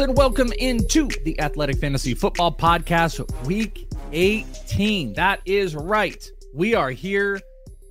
[0.00, 5.14] and welcome into the Athletic Fantasy Football Podcast, Week 18.
[5.14, 6.30] That is right.
[6.52, 7.40] We are here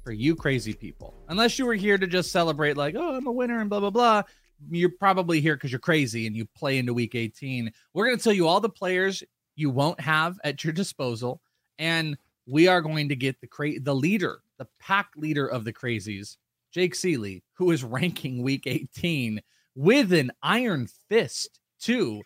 [0.03, 1.15] for you crazy people.
[1.29, 3.89] Unless you were here to just celebrate, like, oh, I'm a winner and blah, blah,
[3.89, 4.23] blah.
[4.69, 7.71] You're probably here because you're crazy and you play into Week 18.
[7.93, 9.23] We're going to tell you all the players
[9.55, 11.41] you won't have at your disposal.
[11.79, 15.73] And we are going to get the cra- the leader, the pack leader of the
[15.73, 16.37] crazies,
[16.71, 19.41] Jake Ciely, who is ranking Week 18
[19.75, 22.21] with an iron fist, too.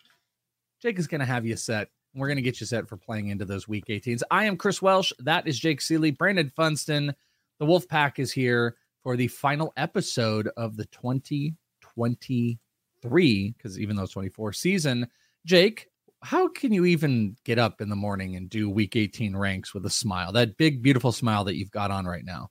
[0.80, 1.88] Jake is going to have you set.
[2.14, 4.22] We're going to get you set for playing into those week 18s.
[4.30, 5.12] I am Chris Welsh.
[5.18, 6.16] That is Jake Ciely.
[6.16, 7.14] Brandon Funston.
[7.58, 14.04] The Wolf Pack is here for the final episode of the 2023, because even though
[14.04, 15.06] it's 24 season.
[15.44, 15.88] Jake,
[16.22, 19.84] how can you even get up in the morning and do week 18 ranks with
[19.84, 20.32] a smile?
[20.32, 22.48] That big, beautiful smile that you've got on right now.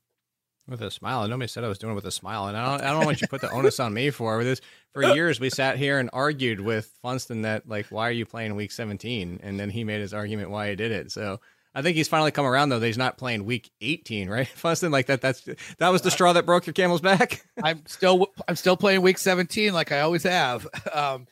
[0.70, 1.23] With a smile.
[1.23, 2.48] And nobody said I was doing it with a smile.
[2.48, 4.62] And I don't I don't want you to put the onus on me for this.
[4.94, 8.56] For years we sat here and argued with Funston that like why are you playing
[8.56, 9.39] week 17?
[9.42, 11.11] And then he made his argument why he did it.
[11.11, 11.39] So
[11.73, 14.48] I think he's finally come around though that he's not playing week 18, right?
[14.56, 17.44] Funston, like that that's that was the straw that broke your camel's back.
[17.64, 20.67] I'm still I'm still playing week 17 like I always have.
[20.92, 21.28] Um,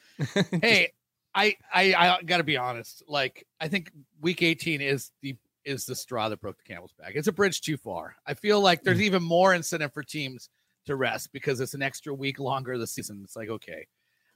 [0.61, 0.93] hey,
[1.33, 3.03] I I I got to be honest.
[3.07, 3.91] Like I think
[4.21, 5.35] week 18 is the
[5.67, 7.11] is the straw that broke the camel's back.
[7.15, 8.15] It's a bridge too far.
[8.25, 10.49] I feel like there's even more incentive for teams
[10.85, 13.21] to rest because it's an extra week longer of the season.
[13.23, 13.85] It's like okay,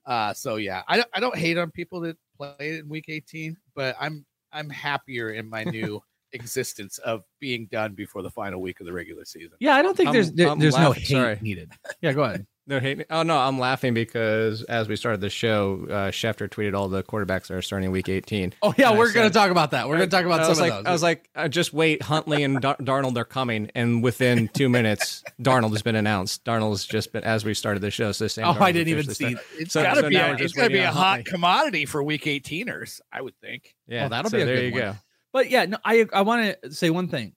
[0.06, 3.56] uh, so yeah, I don't I don't hate on people that play in week 18,
[3.76, 6.02] but I'm I'm happier in my new
[6.34, 9.52] existence of being done before the final week of the regular season.
[9.60, 11.04] Yeah, I don't think I'm- there's there- I'm there's no laughing.
[11.04, 11.40] hate Sorry.
[11.42, 11.72] needed.
[12.02, 12.46] Yeah, go ahead.
[12.68, 13.06] They're hating.
[13.10, 17.02] Oh no, I'm laughing because as we started the show, uh, Schefter tweeted all the
[17.02, 18.54] quarterbacks that are starting week 18.
[18.62, 19.90] Oh yeah, And we're going to talk about that.
[19.90, 20.86] We're going to talk about I some was of like, those.
[20.86, 22.04] I was like, uh, just wait.
[22.04, 26.46] Huntley and Dar- Darnold are coming, and within two minutes, Darnold has been announced.
[26.46, 28.12] Darnold's just been as we started the show.
[28.12, 29.36] So Sam oh, Darnold I didn't even see.
[29.58, 31.32] It's So- gotta so be a, it's gotta be a hot Huntley.
[31.32, 33.76] commodity for week 18ers, I would think.
[33.88, 34.82] Yeah, Oh, that'll so be a there good you one.
[34.82, 34.96] go.
[35.34, 37.34] But yeah, no, I I want to say one thing.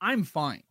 [0.00, 0.62] I'm fine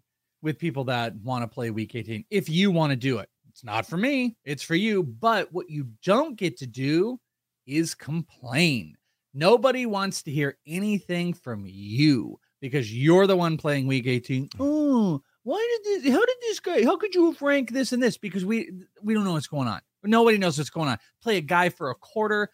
[0.41, 3.29] with people that want to play week 18 if you want to do it.
[3.59, 5.03] It's not for me, it's for you.
[5.03, 7.19] But what you don't get to do
[7.67, 8.95] is complain.
[9.33, 14.51] Nobody wants to hear anything from you because you're the one playing week 18.
[14.61, 16.13] Oh, why did this?
[16.13, 16.85] How did this guy?
[16.85, 18.17] How could you rank this and this?
[18.17, 18.71] Because we
[19.03, 19.81] we don't know what's going on.
[20.05, 20.97] Nobody knows what's going on.
[21.21, 22.51] Play a guy for a quarter.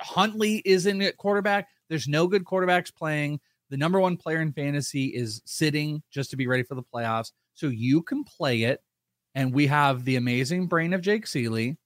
[0.00, 1.68] Huntley is in at quarterback.
[1.88, 3.38] There's no good quarterbacks playing.
[3.70, 7.30] The number one player in fantasy is sitting just to be ready for the playoffs.
[7.54, 8.80] So you can play it.
[9.36, 11.76] And we have the amazing brain of Jake Ciely,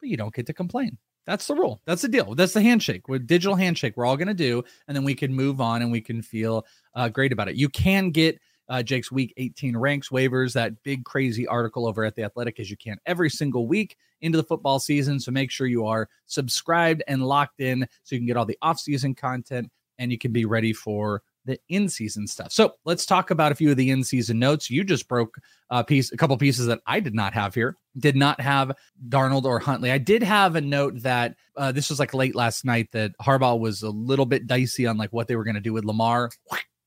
[0.00, 0.98] but you don't get to complain.
[1.26, 1.80] That's the rule.
[1.86, 2.34] That's the deal.
[2.34, 3.08] That's the handshake.
[3.08, 5.90] With digital handshake, we're all going to do, and then we can move on and
[5.90, 7.56] we can feel uh, great about it.
[7.56, 12.14] You can get uh, Jake's Week 18 ranks waivers, that big crazy article over at
[12.14, 15.18] the Athletic, as you can every single week into the football season.
[15.18, 18.58] So make sure you are subscribed and locked in so you can get all the
[18.60, 22.52] off-season content and you can be ready for the in-season stuff.
[22.52, 24.70] So let's talk about a few of the in-season notes.
[24.70, 25.36] You just broke
[25.70, 27.76] a piece, a couple pieces that I did not have here.
[27.98, 28.72] Did not have
[29.08, 29.90] Darnold or Huntley.
[29.90, 33.58] I did have a note that uh, this was like late last night that Harbaugh
[33.58, 36.30] was a little bit dicey on like what they were going to do with Lamar.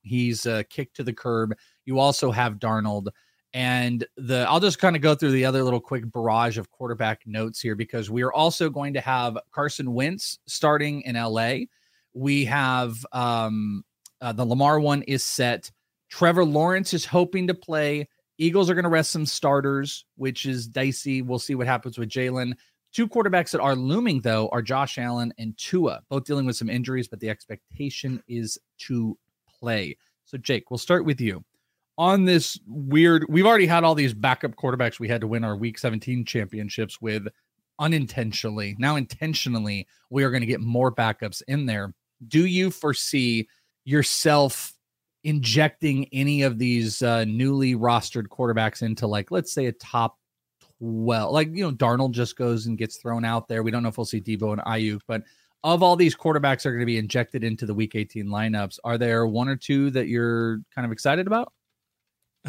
[0.02, 1.56] He's uh, kicked to the curb.
[1.86, 3.08] You also have Darnold.
[3.54, 7.22] And the I'll just kind of go through the other little quick barrage of quarterback
[7.26, 11.60] notes here because we are also going to have Carson Wentz starting in LA.
[12.14, 13.84] We have um
[14.22, 15.72] uh, the Lamar one is set.
[16.10, 18.08] Trevor Lawrence is hoping to play.
[18.38, 21.22] Eagles are going to rest some starters, which is dicey.
[21.22, 22.54] We'll see what happens with Jalen.
[22.94, 26.70] Two quarterbacks that are looming, though, are Josh Allen and Tua, both dealing with some
[26.70, 29.18] injuries, but the expectation is to
[29.60, 29.98] play.
[30.26, 31.44] So, Jake, we'll start with you.
[31.98, 35.56] On this weird, we've already had all these backup quarterbacks we had to win our
[35.58, 37.28] week 17 championships with
[37.80, 38.76] unintentionally.
[38.78, 41.94] Now, intentionally, we are going to get more backups in there.
[42.28, 43.48] Do you foresee
[43.88, 44.74] yourself
[45.24, 50.18] injecting any of these uh, newly rostered quarterbacks into, like, let's say a top
[50.80, 51.32] 12?
[51.32, 53.64] Like, you know, Darnold just goes and gets thrown out there.
[53.64, 55.24] We don't know if we'll see Deebo and Aiyuk, but
[55.64, 58.98] of all these quarterbacks are going to be injected into the week 18 lineups, are
[58.98, 61.54] there one or two that you're kind of excited about?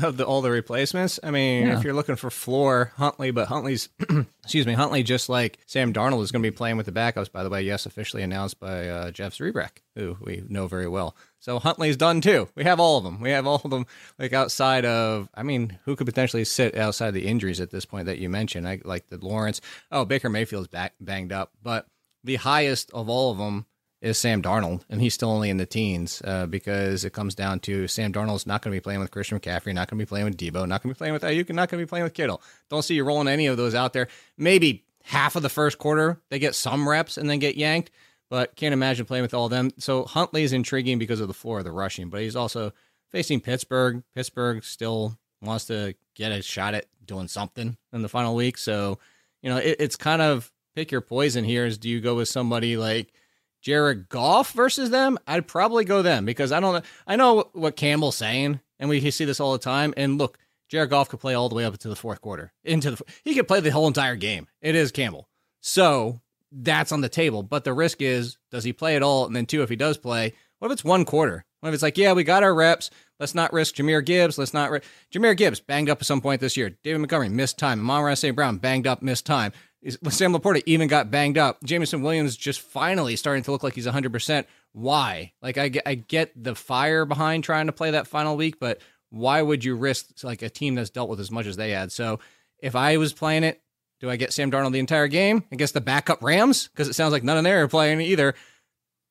[0.03, 1.79] Of the all the replacements, I mean, Yeah.
[1.79, 3.89] if you're looking for floor, Huntley, but Huntley's,
[4.45, 7.31] excuse me, Huntley, just like Sam Darnold is going to be playing with the backups.
[7.33, 11.17] By the way, yes, officially announced by uh, Jeff Zrebiec, who we know very well.
[11.41, 12.49] So Huntley's done too.
[12.55, 13.21] We have all of them.
[13.21, 13.87] We have all of them.
[14.19, 18.07] Like outside of, I mean, who could potentially sit outside the injuries at this point
[18.07, 18.69] that you mentioned?
[18.69, 19.61] I like the Lawrence.
[19.91, 21.87] Oh, Baker Mayfield's back banged up, but
[22.25, 23.67] the highest of all of them
[24.01, 27.61] is Sam Darnold, and he's still only in the teens uh, because it comes down
[27.61, 30.09] to Sam Darnold's not going to be playing with Christian McCaffrey, not going to be
[30.09, 32.05] playing with Deebo, not going to be playing with Aiyuk, not going to be playing
[32.05, 32.41] with Kittle.
[32.71, 34.09] Don't see you rolling any of those out there.
[34.37, 37.91] Maybe half of the first quarter, they get some reps and then get yanked.
[38.31, 39.71] But can't imagine playing with all of them.
[39.79, 42.73] So Huntley is intriguing because of the floor of the rushing, but he's also
[43.11, 44.03] facing Pittsburgh.
[44.15, 48.59] Pittsburgh still wants to get a shot at doing something in the final week.
[48.59, 48.99] So,
[49.41, 51.65] you know, it, it's kind of pick your poison here.
[51.65, 53.15] Is do you go with somebody like
[53.63, 55.19] Jared Goff versus them?
[55.27, 56.83] I'd probably go them because I don't know.
[57.07, 59.95] I know what Campbell's saying, and we see this all the time.
[59.97, 60.39] And look,
[60.69, 62.53] Jared Goff could play all the way up into the fourth quarter.
[62.65, 64.47] Into the he could play the whole entire game.
[64.61, 65.29] It is Campbell.
[65.61, 66.21] So
[66.53, 67.43] that's on the table.
[67.43, 69.27] But the risk is, does he play at all?
[69.27, 71.45] And then two, if he does play, what if it's one quarter?
[71.61, 72.91] What if it's like, yeah, we got our reps.
[73.19, 74.39] Let's not risk Jahmyr Gibbs.
[74.39, 74.71] Let's not.
[74.71, 74.81] Ri-
[75.13, 76.71] Jahmyr Gibbs banged up at some point this year.
[76.85, 77.81] David Montgomery missed time.
[77.81, 78.37] Amon St.
[78.37, 79.53] Brown banged up, missed time.
[79.87, 81.63] Sam LaPorta even got banged up.
[81.63, 84.45] Jameson Williams just finally starting to look like he's 100%.
[84.73, 85.33] Why?
[85.41, 88.81] Like, I I get the fire behind trying to play that final week, but
[89.11, 91.93] why would you risk like a team that's dealt with as much as they had?
[91.93, 92.21] So
[92.59, 93.63] if I was playing it,
[94.01, 96.69] do I get Sam Darnold the entire game against the backup Rams?
[96.69, 98.35] Because it sounds like none of them are playing either.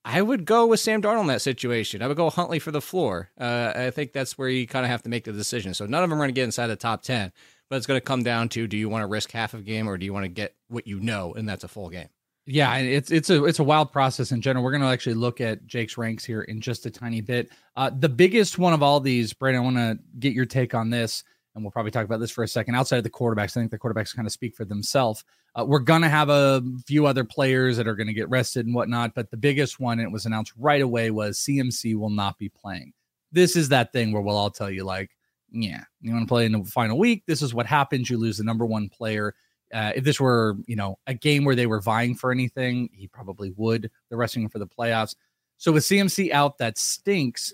[0.06, 2.02] I would go with Sam Darnold in that situation.
[2.02, 3.30] I would go Huntley for the floor.
[3.38, 5.74] Uh, I think that's where you kind of have to make the decision.
[5.74, 7.34] So none of them are going to get inside the top 10,
[7.70, 9.88] but it's going to come down to do you want to risk half of game
[9.88, 12.10] or do you want to get what you know, and that's a full game.
[12.50, 14.64] Yeah, it's it's a it's a wild process in general.
[14.64, 17.50] We're going to actually look at Jake's ranks here in just a tiny bit.
[17.76, 20.90] Uh, the biggest one of all these, Brandon, I want to get your take on
[20.90, 21.26] this,
[21.56, 22.76] and we'll probably talk about this for a second.
[22.76, 25.26] Outside of the quarterbacks, I think the quarterbacks kind of speak for themselves.
[25.56, 28.66] Uh, we're going to have a few other players that are going to get rested
[28.66, 32.38] and whatnot, but the biggest one, it was announced right away, was CMC will not
[32.38, 32.94] be playing.
[33.34, 35.17] This is that thing where we'll all tell you, like,
[35.52, 37.24] yeah, you want to play in the final week.
[37.26, 38.10] This is what happens.
[38.10, 39.34] You lose the number one player
[39.74, 43.08] uh, if this were, you know, a game where they were vying for anything, he
[43.08, 43.92] probably would.
[44.10, 45.16] They're resting for the playoffs.
[45.58, 47.54] So with CMC out, that stinks.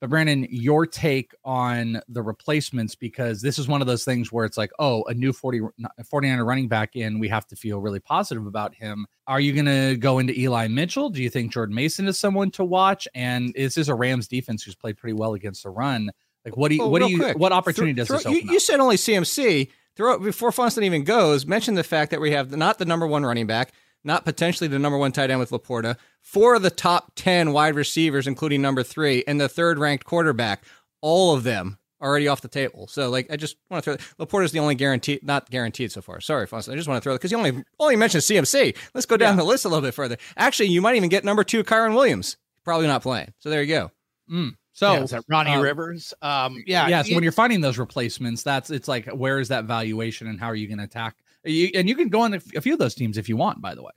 [0.00, 4.44] But Brandon, your take on the replacements, because this is one of those things where
[4.44, 5.60] it's like, oh, a new 40,
[6.00, 9.06] 49er running back in, we have to feel really positive about him.
[9.26, 11.10] Are you going to go into Eli Mitchell?
[11.10, 13.08] Do you think Jordan Mason is someone to watch?
[13.14, 16.12] And is this is a Rams defense who's played pretty well against the run.
[16.44, 17.38] Like, what do you, well, what do you, quick.
[17.38, 21.46] what opportunity does this open you, you said only CMC throw before Funston even goes,
[21.46, 23.72] mention the fact that we have not the number one running back,
[24.04, 27.74] not potentially the number one tight end with LaPorta, four of the top 10 wide
[27.74, 30.64] receivers, including number three, and the third ranked quarterback,
[31.00, 32.86] all of them already off the table.
[32.86, 36.20] So, like, I just want to throw LaPorta's the only guaranteed, not guaranteed so far.
[36.20, 36.74] Sorry, Funston.
[36.74, 38.76] I just want to throw it because you only only mentioned CMC.
[38.94, 39.42] Let's go down yeah.
[39.42, 40.16] the list a little bit further.
[40.36, 42.36] Actually, you might even get number two, Kyren Williams.
[42.64, 43.32] Probably not playing.
[43.40, 43.90] So there you go.
[44.30, 44.56] Mm.
[44.78, 46.14] So yeah, is that Ronnie um, Rivers?
[46.22, 47.02] Um, yeah, yeah.
[47.02, 50.46] So when you're finding those replacements, that's it's like where is that valuation and how
[50.46, 51.16] are you going to attack?
[51.42, 53.60] You, and you can go on a few of those teams if you want.
[53.60, 53.90] By the way,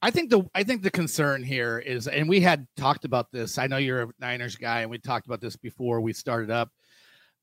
[0.00, 3.58] I think the I think the concern here is, and we had talked about this.
[3.58, 6.70] I know you're a Niners guy, and we talked about this before we started up.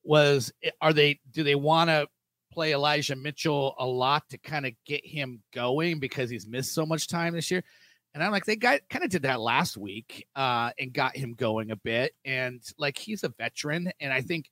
[0.06, 1.20] Was eh, are they?
[1.32, 2.08] Do they want to
[2.50, 6.86] play Elijah Mitchell a lot to kind of get him going because he's missed so
[6.86, 7.62] much time this year?
[8.14, 11.36] And I'm like, they got kind of did that last week uh, and got him
[11.36, 12.14] going a bit.
[12.26, 13.92] And like, he's a veteran.
[14.00, 14.50] And I think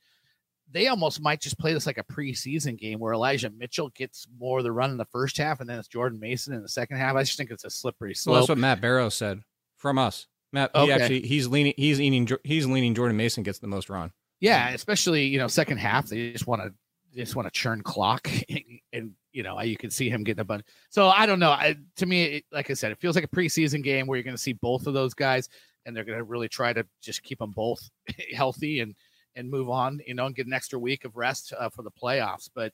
[0.72, 4.60] they almost might just play this like a preseason game where Elijah Mitchell gets more
[4.60, 6.98] of the run in the first half and then it's Jordan Mason in the second
[6.98, 7.16] half.
[7.16, 8.34] I just think it's a slippery slope.
[8.34, 9.42] Well, that's what Matt Barrow said
[9.78, 10.28] from us.
[10.54, 10.92] Matt, okay.
[10.92, 14.12] actually, he's leaning, he's leaning, he's leaning Jordan Mason gets the most run.
[14.40, 14.70] Yeah.
[14.70, 16.74] Especially, you know, second half, they just want to,
[17.16, 20.44] just want to churn clock and, and you know, you can see him getting a
[20.44, 20.66] bunch.
[20.90, 21.52] So I don't know.
[21.52, 24.24] I, to me, it, like I said, it feels like a preseason game where you're
[24.24, 25.48] going to see both of those guys,
[25.86, 27.88] and they're going to really try to just keep them both
[28.36, 28.96] healthy and
[29.36, 30.02] and move on.
[30.08, 32.50] You know, and get an extra week of rest uh, for the playoffs.
[32.52, 32.74] But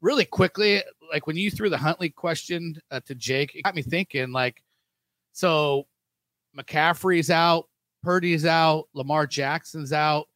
[0.00, 3.82] really quickly, like when you threw the Huntley question uh, to Jake, it got me
[3.82, 4.32] thinking.
[4.32, 4.62] Like,
[5.34, 5.86] so
[6.58, 7.68] McCaffrey's out,
[8.02, 10.26] Purdy's out, Lamar Jackson's out.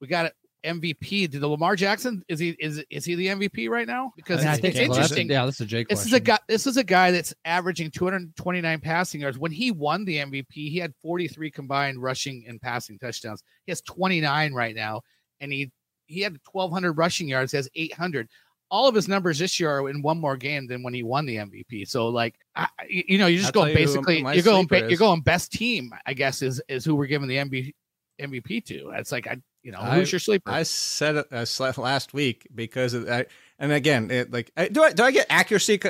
[0.00, 0.32] We got it.
[0.64, 1.30] MVP?
[1.30, 4.12] Did the Lamar Jackson is he is is he the MVP right now?
[4.16, 5.30] Because I, think it's interesting.
[5.30, 5.88] yeah, this is a Jake.
[5.88, 6.14] This question.
[6.14, 6.38] is a guy.
[6.48, 9.38] This is a guy that's averaging 229 passing yards.
[9.38, 13.42] When he won the MVP, he had 43 combined rushing and passing touchdowns.
[13.66, 15.02] He has 29 right now,
[15.40, 15.70] and he
[16.06, 17.52] he had 1,200 rushing yards.
[17.52, 18.28] He has 800.
[18.70, 21.24] All of his numbers this year are in one more game than when he won
[21.24, 21.88] the MVP.
[21.88, 24.18] So, like, I, you know, you're just go basically.
[24.18, 24.68] You you're going.
[24.70, 25.92] You're going best team.
[26.04, 27.72] I guess is is who we're giving the MVP
[28.20, 28.90] MVP to.
[28.90, 30.50] It's like I you know, who's I, your sleeper?
[30.50, 33.28] I said it I slept last week because of that.
[33.58, 35.80] And again, it, like, do I do I get accuracy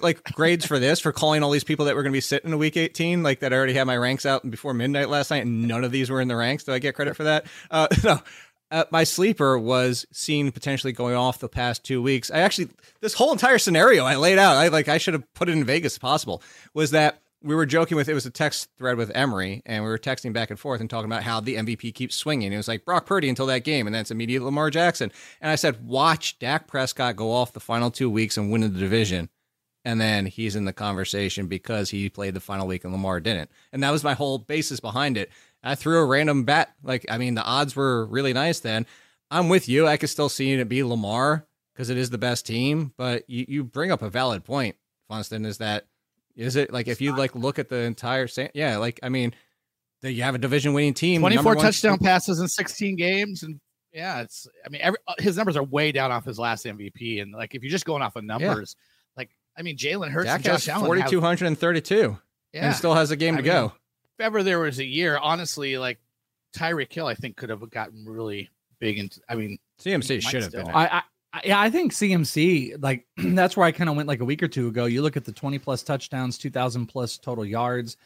[0.00, 2.52] like grades for this for calling all these people that were going to be sitting
[2.52, 3.22] in week eighteen?
[3.22, 5.90] Like that, I already had my ranks out before midnight last night, and none of
[5.90, 6.64] these were in the ranks.
[6.64, 7.46] Do I get credit for that?
[7.70, 8.20] Uh, no.
[8.68, 12.32] Uh, my sleeper was seen potentially going off the past two weeks.
[12.32, 12.68] I actually
[13.00, 14.56] this whole entire scenario I laid out.
[14.56, 16.42] I like I should have put it in Vegas if possible.
[16.74, 19.88] Was that we were joking with it was a text thread with Emery, and we
[19.88, 22.52] were texting back and forth and talking about how the MVP keeps swinging.
[22.52, 25.12] It was like Brock Purdy until that game, and then it's immediate Lamar Jackson.
[25.40, 28.68] And I said, watch Dak Prescott go off the final two weeks and win the
[28.68, 29.30] division,
[29.84, 33.50] and then he's in the conversation because he played the final week and Lamar didn't.
[33.72, 35.30] And that was my whole basis behind it.
[35.62, 36.70] I threw a random bet.
[36.82, 38.86] Like, I mean, the odds were really nice then.
[39.30, 39.86] I'm with you.
[39.86, 43.44] I could still see it be Lamar because it is the best team, but you,
[43.48, 44.76] you bring up a valid point,
[45.08, 45.86] Funston, is that
[46.36, 49.34] is it like if you like look at the entire yeah, like I mean,
[50.02, 53.60] that you have a division winning team, 24 touchdown passes in 16 games and
[53.92, 57.22] yeah, it's I mean every, uh, his numbers are way down off his last MVP
[57.22, 58.76] and like if you're just going off of numbers,
[59.16, 62.18] like I mean, Jalen Hurts Dak and Josh Allen 4,232
[62.52, 62.66] yeah.
[62.66, 63.72] and still has a game I to mean, go.
[64.18, 65.98] If ever there was a year, honestly, like
[66.54, 68.98] Tyreek Hill, I think could have gotten really big.
[68.98, 69.20] into.
[69.28, 70.68] I mean, CMC should have been.
[70.68, 71.02] I, I
[71.44, 74.48] yeah, I think CMC like that's where I kind of went like a week or
[74.48, 74.86] two ago.
[74.86, 77.96] You look at the 20 plus touchdowns, 2000 plus total yards.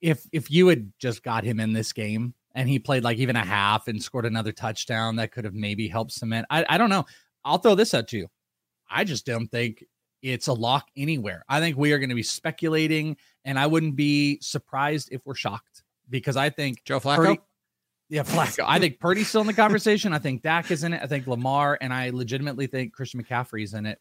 [0.00, 3.36] If if you had just got him in this game and he played like even
[3.36, 6.46] a half and scored another touchdown, that could have maybe helped cement.
[6.50, 7.04] I, I don't know.
[7.44, 8.28] I'll throw this out to you.
[8.90, 9.84] I just don't think
[10.22, 11.44] it's a lock anywhere.
[11.48, 15.34] I think we are going to be speculating, and I wouldn't be surprised if we're
[15.34, 17.16] shocked because I think Joe Flacco.
[17.16, 17.40] Purdy,
[18.08, 18.64] yeah, Flacco.
[18.66, 20.12] I think Purdy's still in the conversation.
[20.12, 21.00] I think Dak is in it.
[21.02, 23.98] I think Lamar, and I legitimately think Christian McCaffrey's in it.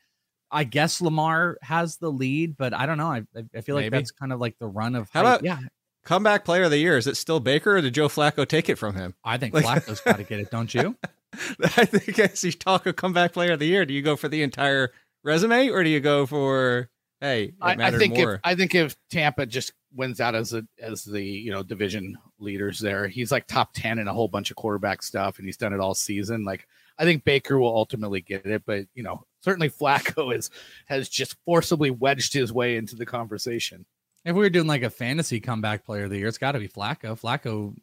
[0.51, 3.07] I guess Lamar has the lead, but I don't know.
[3.11, 3.23] I,
[3.55, 3.97] I feel like Maybe.
[3.97, 5.39] that's kind of like the run of How hype.
[5.39, 5.59] about- yeah.
[6.05, 6.97] Comeback player of the year.
[6.99, 9.15] Is it still Baker or did Joe Flacco take it from him?
[9.23, 10.95] I think Like- Flacco's got to get it, don't you?
[11.63, 14.27] I think as you talk of comeback player of the year, do you go for
[14.29, 14.91] the entire
[15.23, 16.89] resume or do you go for
[17.25, 18.35] hey, it I, I think more?
[18.35, 22.17] if I think if Tampa just wins out as a as the you know division
[22.39, 25.57] leaders there, he's like top ten in a whole bunch of quarterback stuff, and he's
[25.57, 26.45] done it all season.
[26.45, 26.67] Like
[26.97, 30.49] I think Baker will ultimately get it, but you know certainly Flacco is
[30.85, 33.85] has just forcibly wedged his way into the conversation.
[34.23, 36.59] If we were doing like a fantasy comeback player of the year, it's got to
[36.59, 37.19] be Flacco.
[37.19, 37.75] Flacco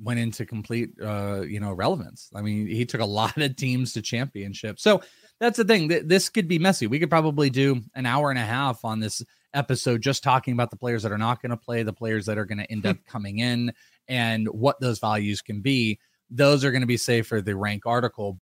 [0.00, 2.30] went into complete, uh, you know, relevance.
[2.34, 4.78] I mean, he took a lot of teams to championship.
[4.78, 5.02] So
[5.40, 5.88] that's the thing.
[5.88, 6.86] This could be messy.
[6.86, 9.22] We could probably do an hour and a half on this
[9.54, 12.38] episode just talking about the players that are not going to play, the players that
[12.38, 12.88] are going to end hmm.
[12.88, 13.72] up coming in,
[14.08, 15.98] and what those values can be.
[16.30, 18.38] Those are going to be safe for the rank article.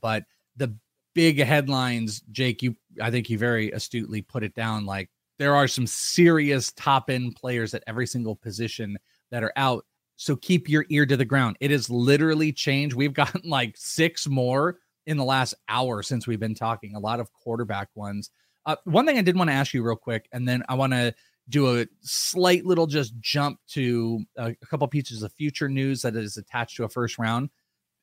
[0.00, 0.24] But
[0.56, 0.76] the
[1.14, 4.86] big headlines, Jake, you, I think you very astutely put it down.
[4.86, 8.96] Like there are some serious top end players at every single position
[9.30, 9.84] that are out.
[10.16, 11.56] So keep your ear to the ground.
[11.60, 12.94] It has literally changed.
[12.94, 14.78] We've gotten like six more
[15.08, 18.30] in the last hour since we've been talking, a lot of quarterback ones.
[18.66, 20.92] Uh, one thing I did want to ask you real quick, and then I want
[20.92, 21.14] to
[21.48, 26.14] do a slight little just jump to a, a couple pieces of future news that
[26.14, 27.48] is attached to a first round.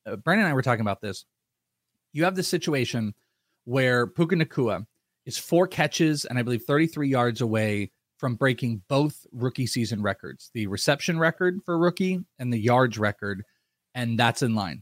[0.08, 1.26] Uh, Brandon and I were talking about this.
[2.12, 3.14] You have this situation
[3.66, 4.88] where Puka Nacua
[5.28, 10.50] is four catches and I believe 33 yards away from breaking both rookie season records
[10.54, 13.44] the reception record for rookie and the yards record.
[13.94, 14.82] And that's in line.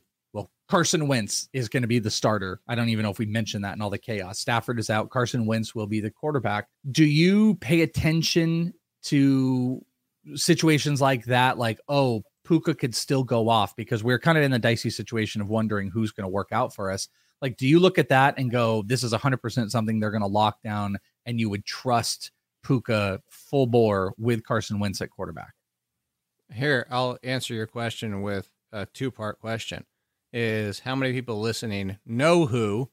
[0.74, 2.60] Carson Wentz is going to be the starter.
[2.68, 4.39] I don't even know if we mentioned that in all the chaos.
[4.39, 5.12] Stafford is out.
[5.12, 6.68] Carson Wentz will be the quarterback.
[6.89, 9.86] Do you pay attention to
[10.34, 11.60] situations like that?
[11.60, 15.42] Like, oh, Puka could still go off because we're kind of in the dicey situation
[15.42, 17.08] of wondering who's going to work out for us.
[17.39, 20.27] Like, do you look at that and go, this is 100% something they're going to
[20.27, 22.32] lock down and you would trust
[22.63, 25.53] Puka full bore with Carson Wentz at quarterback?
[26.51, 29.86] Here, I'll answer your question with a two part question
[30.33, 32.89] is how many people listening know who,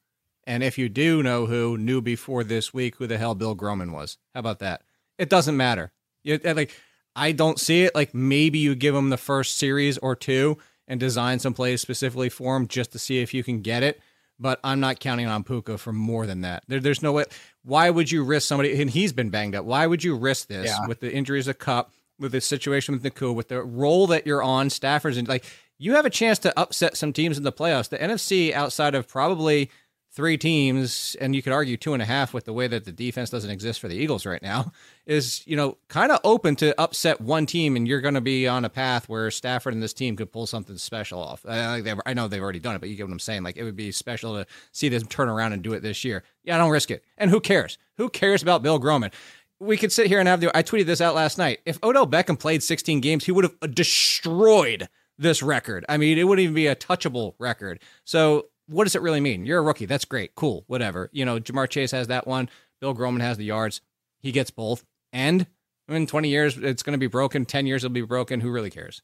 [0.47, 3.93] and if you do know who, knew before this week who the hell Bill Groman
[3.93, 4.19] was?
[4.35, 4.83] How about that?
[5.19, 5.93] It doesn't matter.
[6.23, 6.73] You, uh, like,
[7.17, 7.95] I don't see it.
[7.95, 12.29] Like, maybe you give him the first series or two and design some plays specifically
[12.29, 14.01] for him just to see if you can get it.
[14.39, 16.65] But I'm not counting on Puka for more than that.
[16.67, 17.25] There, there's no way.
[17.63, 18.81] Why would you risk somebody?
[18.81, 19.65] And he's been banged up.
[19.67, 20.87] Why would you risk this Yeah.
[20.87, 24.43] with the injuries of Kupp, with the situation with Nacua, with the role that you're
[24.43, 25.45] on, Stafford's and like
[25.81, 27.89] you have a chance to upset some teams in the playoffs.
[27.89, 29.71] The NFC, outside of probably
[30.13, 32.93] three teams, and you could argue two and a half with the way that the
[32.93, 34.73] defense doesn't exist for the Eagles right now,
[35.07, 38.47] is you know kind of open to upset one team, and you're going to be
[38.47, 41.47] on a path where Stafford and this team could pull something special off.
[41.49, 43.43] I, I know they've already done it, but you get what I'm saying.
[43.43, 46.25] Like it would be special to see them turn around and do it this year.
[46.45, 47.05] Yeah, I don't risk it.
[47.17, 47.79] And who cares?
[47.97, 49.13] Who cares about Bill Groman?
[49.59, 50.55] We could sit here and have the.
[50.55, 51.61] I tweeted this out last night.
[51.65, 54.87] If Odell Beckham played 16 games, he would have destroyed
[55.21, 55.85] this record.
[55.89, 57.81] I mean, it wouldn't even be a touchable record.
[58.05, 59.45] So, what does it really mean?
[59.45, 59.87] You're a rookie.
[59.87, 60.35] That's great.
[60.35, 60.65] Cool.
[60.67, 61.11] Whatever.
[61.13, 62.49] You know, Ja'Marr Chase has that one.
[62.81, 63.81] Bill Groman has the yards.
[64.21, 64.85] He gets both.
[65.13, 65.47] And
[65.89, 67.45] in 20 years, it's going to be broken.
[67.45, 68.41] 10 years, it'll be broken.
[68.41, 69.03] Who really cares?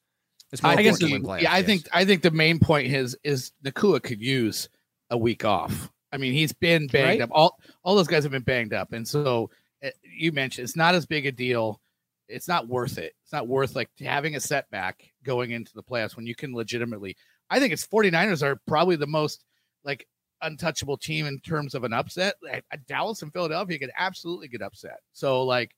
[0.52, 1.66] It's more I guess the- yeah, I yes.
[1.66, 4.68] think I think the main point is is Nacua could use
[5.10, 5.90] a week off.
[6.12, 7.22] I mean, he's been banged Right.
[7.22, 7.30] up.
[7.32, 9.50] All all those guys have been banged up, and so
[9.84, 11.80] uh, you mentioned it's not as big a deal.
[12.28, 13.14] It's not worth it.
[13.22, 17.16] It's not worth like having a setback going into the playoffs when you can legitimately.
[17.50, 19.44] I think it's 49ers are probably the most
[19.84, 20.06] like
[20.42, 22.34] untouchable team in terms of an upset.
[22.86, 24.98] Dallas and Philadelphia could absolutely get upset.
[25.12, 25.74] So like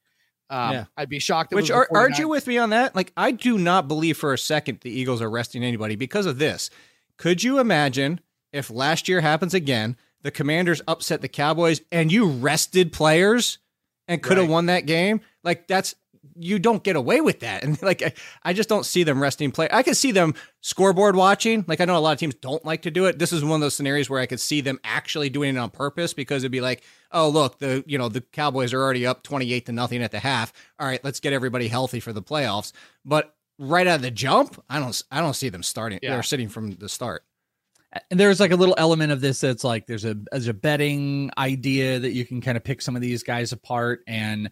[0.50, 0.84] um, yeah.
[0.96, 1.52] I'd be shocked.
[1.52, 2.96] Which are, aren't you with me on that?
[2.96, 6.38] Like, I do not believe for a second the Eagles are resting anybody because of
[6.38, 6.70] this.
[7.16, 8.20] Could you imagine
[8.52, 13.58] if last year happens again, the Commanders upset the Cowboys and you rested players
[14.06, 14.52] and could have right.
[14.52, 15.20] won that game?
[15.44, 15.94] Like, that's
[16.36, 17.62] you don't get away with that.
[17.68, 19.68] And like, I, I just don't see them resting play.
[19.70, 21.64] I could see them scoreboard watching.
[21.66, 23.18] Like, I know a lot of teams don't like to do it.
[23.18, 25.70] This is one of those scenarios where I could see them actually doing it on
[25.70, 26.82] purpose because it'd be like,
[27.12, 30.20] oh, look, the, you know, the Cowboys are already up 28 to nothing at the
[30.20, 30.52] half.
[30.78, 32.72] All right, let's get everybody healthy for the playoffs.
[33.04, 35.98] But right out of the jump, I don't, I don't see them starting.
[36.02, 36.12] Yeah.
[36.12, 37.24] They're sitting from the start.
[38.10, 41.30] And there's like a little element of this that's like there's a as a betting
[41.38, 44.50] idea that you can kind of pick some of these guys apart and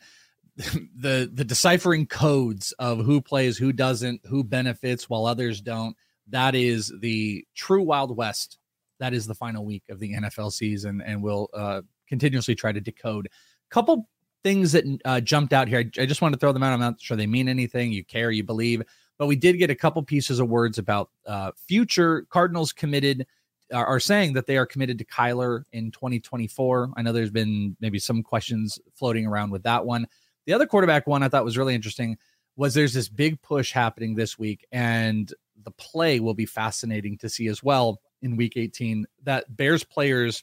[0.57, 5.97] the the deciphering codes of who plays, who doesn't, who benefits while others don't.
[6.29, 8.59] That is the true Wild West.
[8.99, 12.81] That is the final week of the NFL season, and we'll uh, continuously try to
[12.81, 13.29] decode.
[13.69, 14.09] Couple
[14.43, 15.81] things that uh, jumped out here.
[15.81, 16.73] I, I just want to throw them out.
[16.73, 17.93] I'm not sure they mean anything.
[17.93, 18.83] You care, you believe,
[19.19, 23.27] but we did get a couple pieces of words about uh, future Cardinals committed
[23.73, 26.93] are saying that they are committed to Kyler in 2024.
[26.97, 30.07] I know there's been maybe some questions floating around with that one.
[30.47, 32.17] The other quarterback one I thought was really interesting
[32.57, 37.29] was there's this big push happening this week, and the play will be fascinating to
[37.29, 40.43] see as well in week 18 that Bears players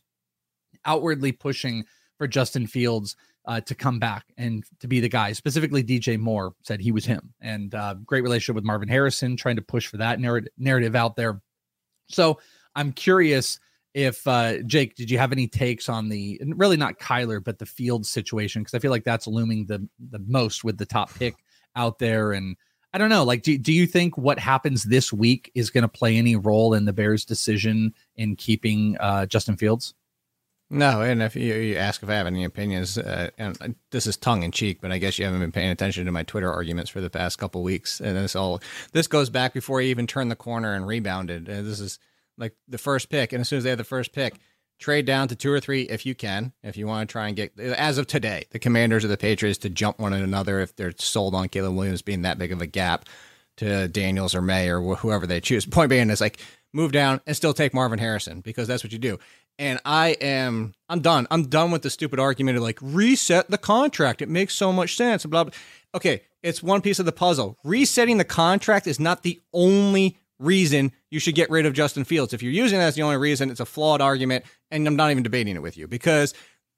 [0.86, 1.86] outwardly pushing
[2.18, 5.34] for Justin Fields uh, to come back and to be the guy.
[5.34, 9.56] Specifically, DJ Moore said he was him, and uh, great relationship with Marvin Harrison, trying
[9.56, 11.42] to push for that narrative narrative out there.
[12.10, 12.40] So
[12.76, 13.60] I'm curious
[13.94, 17.66] if uh, Jake, did you have any takes on the really not Kyler, but the
[17.66, 18.62] field situation?
[18.62, 21.36] Because I feel like that's looming the the most with the top pick
[21.76, 22.34] out there.
[22.34, 22.58] And
[22.94, 25.88] I don't know, like, do, do you think what happens this week is going to
[25.88, 29.94] play any role in the Bears' decision in keeping uh, Justin Fields?
[30.70, 34.18] No, and if you, you, ask if I have any opinions, uh, and this is
[34.18, 36.90] tongue in cheek, but I guess you haven't been paying attention to my Twitter arguments
[36.90, 38.60] for the past couple weeks, and this all
[38.92, 41.48] this goes back before he even turned the corner and rebounded.
[41.48, 42.00] Uh, this is
[42.38, 44.36] like the first pick, and as soon as they have the first pick,
[44.80, 47.36] trade down to two or three if you can, if you want to try and
[47.36, 50.94] get as of today, the Commanders or the Patriots to jump one another if they're
[50.98, 53.06] sold on Caleb Williams being that big of a gap
[53.58, 55.66] to Daniels or Maye or wh- whoever they choose.
[55.66, 56.40] Point being is like
[56.74, 59.20] move down and still take Marvin Harrison because that's what you do.
[59.60, 61.28] And I am I'm done.
[61.30, 64.22] I'm done with the stupid argument of like reset the contract.
[64.22, 65.26] It makes so much sense.
[65.26, 65.54] Blah blah.
[65.94, 67.58] Okay, it's one piece of the puzzle.
[67.64, 72.34] Resetting the contract is not the only reason you should get rid of Justin Fields.
[72.34, 75.12] If you're using that as the only reason, it's a flawed argument, and I'm not
[75.12, 76.34] even debating it with you because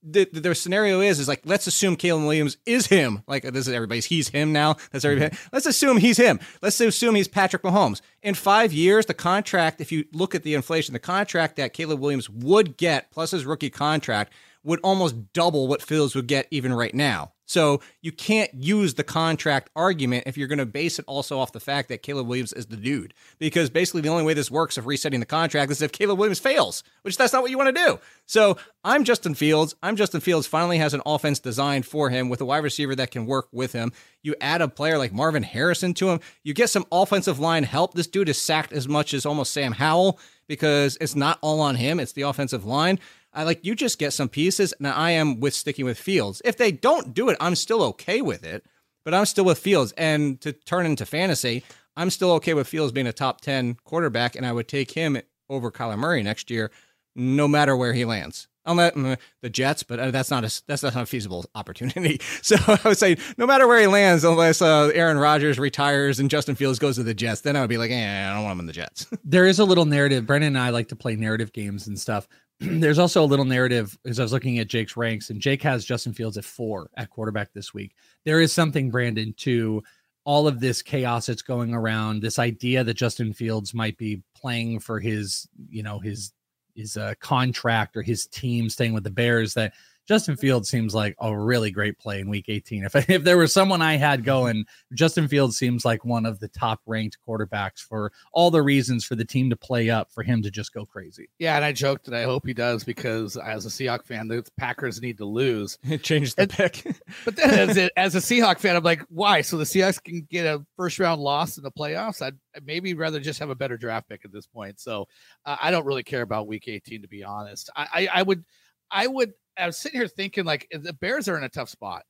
[0.07, 3.23] the, the, the scenario is is like let's assume Caleb Williams is him.
[3.27, 4.75] Like this is everybody's he's him now.
[4.91, 5.35] That's everybody.
[5.35, 5.49] Mm-hmm.
[5.51, 6.39] Let's assume he's him.
[6.61, 8.01] Let's assume he's Patrick Mahomes.
[8.21, 11.99] In five years, the contract, if you look at the inflation, the contract that Caleb
[11.99, 16.73] Williams would get plus his rookie contract would almost double what Fields would get even
[16.73, 17.31] right now.
[17.45, 21.51] So you can't use the contract argument if you're going to base it also off
[21.51, 23.13] the fact that Caleb Williams is the dude.
[23.37, 26.39] Because basically the only way this works of resetting the contract is if Caleb Williams
[26.39, 27.99] fails, which that's not what you want to do.
[28.25, 29.75] So I'm Justin Fields.
[29.83, 33.11] I'm Justin Fields finally has an offense designed for him with a wide receiver that
[33.11, 33.91] can work with him.
[34.23, 36.19] You add a player like Marvin Harrison to him.
[36.43, 37.93] You get some offensive line help.
[37.93, 41.75] This dude is sacked as much as almost Sam Howell because it's not all on
[41.75, 41.99] him.
[41.99, 42.99] It's the offensive line.
[43.35, 46.41] I like you just get some pieces, and I am with sticking with Fields.
[46.45, 48.65] If they don't do it, I'm still okay with it,
[49.03, 49.93] but I'm still with Fields.
[49.97, 51.63] And to turn into fantasy,
[51.97, 55.17] I'm still okay with Fields being a top 10 quarterback, and I would take him
[55.49, 56.71] over Kyler Murray next year,
[57.15, 58.47] no matter where he lands.
[58.67, 58.95] Unless
[59.43, 62.19] the Jets, but uh, that's not a that's not a feasible opportunity.
[62.41, 66.31] So I would say no matter where he lands, unless uh, Aaron Rodgers retires and
[66.31, 68.53] Justin Fields goes to the Jets, then I would be like, eh, I don't want
[68.53, 69.05] him in the Jets.
[69.23, 70.25] there is a little narrative.
[70.25, 72.27] Brendan and I like to play narrative games and stuff.
[72.59, 75.85] there's also a little narrative as I was looking at Jake's ranks, and Jake has
[75.85, 77.95] Justin Fields at four at quarterback this week.
[78.23, 79.83] There is something, Brandon, to
[80.23, 82.21] all of this chaos that's going around.
[82.21, 86.33] This idea that Justin Fields might be playing for his, you know, his
[86.75, 89.53] his uh, contract or his team staying with the Bears.
[89.53, 89.73] That
[90.07, 92.85] Justin Fields seems like a really great play in week 18.
[92.85, 94.25] If, if there was someone I had mm-hmm.
[94.25, 99.03] going, Justin Fields seems like one of the top ranked quarterbacks for all the reasons
[99.03, 101.29] for the team to play up for him to just go crazy.
[101.39, 101.55] Yeah.
[101.55, 105.01] And I joked that I hope he does because as a Seahawk fan, the Packers
[105.01, 105.77] need to lose.
[105.95, 106.83] It changed the and, pick.
[107.25, 109.41] but then as a, as a Seahawk fan, I'm like, why?
[109.41, 112.21] So the Seahawks can get a first round loss in the playoffs?
[112.21, 114.79] I'd, I'd maybe rather just have a better draft pick at this point.
[114.81, 115.07] So
[115.45, 117.69] uh, I don't really care about week 18, to be honest.
[117.77, 118.43] I, I, I would,
[118.91, 122.03] I would I was sitting here thinking like the Bears are in a tough spot,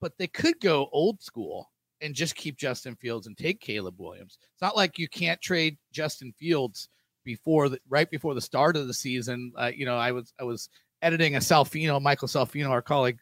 [0.00, 1.70] but they could go old school
[2.00, 4.38] and just keep Justin Fields and take Caleb Williams.
[4.40, 6.88] It's not like you can't trade Justin Fields
[7.24, 9.52] before the right before the start of the season.
[9.56, 10.68] Uh, you know, I was I was
[11.02, 13.18] editing a Salfino, Michael Salfino, our colleague,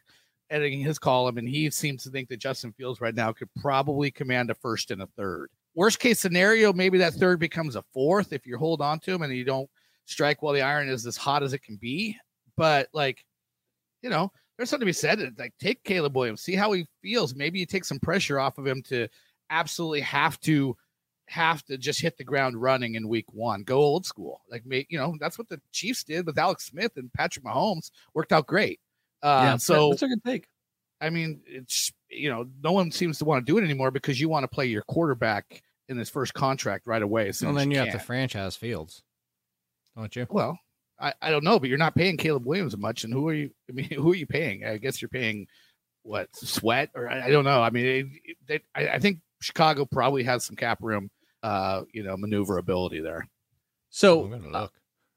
[0.49, 4.11] editing his column, and he seems to think that Justin Fields right now could probably
[4.11, 5.49] command a first and a third.
[5.73, 9.23] Worst case scenario, maybe that third becomes a fourth if you hold on to him
[9.23, 9.69] and you don't
[10.05, 12.17] strike while the iron is as hot as it can be.
[12.55, 13.25] But like,
[14.01, 15.35] you know, there's something to be said.
[15.37, 17.35] Like, take Caleb Williams, see how he feels.
[17.35, 19.07] Maybe you take some pressure off of him to
[19.49, 20.75] absolutely have to
[21.27, 23.63] have to just hit the ground running in week one.
[23.63, 24.41] Go old school.
[24.49, 27.89] Like, you know, that's what the Chiefs did with Alex Smith and Patrick Mahomes.
[28.13, 28.79] Worked out great.
[29.23, 30.47] Uh, yeah, so that's a good take.
[31.01, 34.19] I mean, it's you know, no one seems to want to do it anymore because
[34.19, 37.31] you want to play your quarterback in this first contract right away.
[37.31, 39.03] So well, then you, you have to franchise Fields,
[39.97, 40.27] don't you?
[40.29, 40.59] Well,
[40.99, 43.03] I, I don't know, but you're not paying Caleb Williams much.
[43.03, 43.51] And who are you?
[43.69, 44.65] I mean, who are you paying?
[44.65, 45.47] I guess you're paying
[46.03, 47.61] what Sweat or I, I don't know.
[47.61, 47.85] I mean,
[48.25, 51.09] it, it, I, I think Chicago probably has some cap room,
[51.43, 53.27] uh, you know, maneuverability there.
[53.89, 54.67] So uh,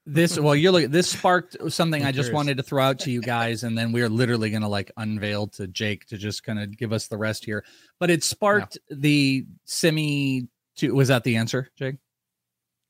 [0.05, 0.91] this, well, you're looking.
[0.91, 4.09] This sparked something I just wanted to throw out to you guys, and then we're
[4.09, 7.45] literally going to like unveil to Jake to just kind of give us the rest
[7.45, 7.63] here.
[7.99, 8.97] But it sparked yeah.
[8.99, 10.47] the semi.
[10.77, 11.97] To, was that the answer, Jake?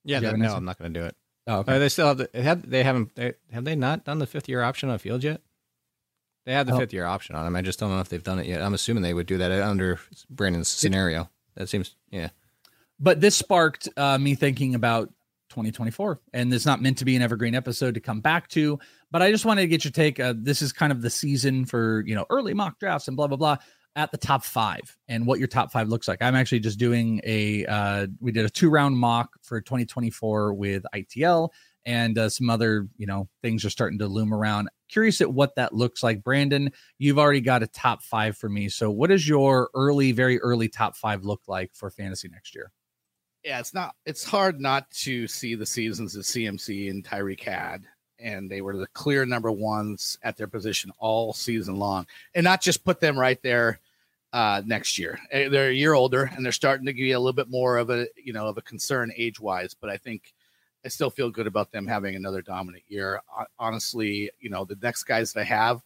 [0.05, 1.15] Yeah, that, no, I'm not going to do it.
[1.49, 1.79] Oh, okay.
[1.79, 2.17] They still have.
[2.17, 3.15] The, have they haven't?
[3.15, 5.41] They, have they not done the fifth year option on Field yet?
[6.45, 6.77] They had the oh.
[6.77, 7.55] fifth year option on him.
[7.55, 8.61] I just don't know if they've done it yet.
[8.61, 11.27] I'm assuming they would do that under Brandon's scenario.
[11.55, 12.29] That seems, yeah.
[12.99, 15.09] But this sparked uh, me thinking about
[15.49, 18.79] 2024, and it's not meant to be an evergreen episode to come back to.
[19.09, 20.19] But I just wanted to get your take.
[20.19, 23.27] Uh, this is kind of the season for you know early mock drafts and blah
[23.27, 23.57] blah blah
[23.95, 26.21] at the top five and what your top five looks like.
[26.21, 30.85] I'm actually just doing a uh, we did a two round mock for 2024 with
[30.93, 31.49] ITL
[31.85, 34.69] and uh, some other you know things are starting to loom around.
[34.89, 36.71] Curious at what that looks like, Brandon.
[36.97, 38.69] You've already got a top five for me.
[38.69, 42.71] So what does your early, very early top five look like for fantasy next year?
[43.43, 43.95] Yeah, it's not.
[44.05, 47.85] It's hard not to see the seasons of CMC and Tyreek had
[48.19, 52.05] and they were the clear number ones at their position all season long,
[52.35, 53.79] and not just put them right there
[54.33, 55.19] uh, next year.
[55.31, 57.77] Eh, they're a year older, and they're starting to give you a little bit more
[57.77, 59.73] of a you know of a concern age wise.
[59.73, 60.33] But I think
[60.85, 63.21] I still feel good about them having another dominant year.
[63.57, 65.81] Honestly, you know the next guys that I have,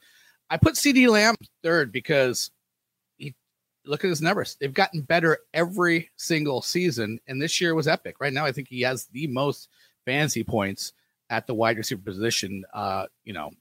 [0.50, 2.52] I put CeeDee Lamb third because
[3.18, 3.34] he
[3.86, 4.58] look at his numbers.
[4.60, 8.18] They've gotten better every single season, and this year was epic.
[8.20, 9.70] Right now, I think he has the most
[10.06, 10.94] fancy points
[11.30, 12.64] at the wide receiver position.
[12.74, 13.52] Uh, you know,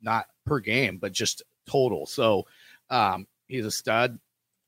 [0.00, 2.06] not per game, but just total.
[2.06, 2.46] So
[2.90, 4.18] um, he's a stud.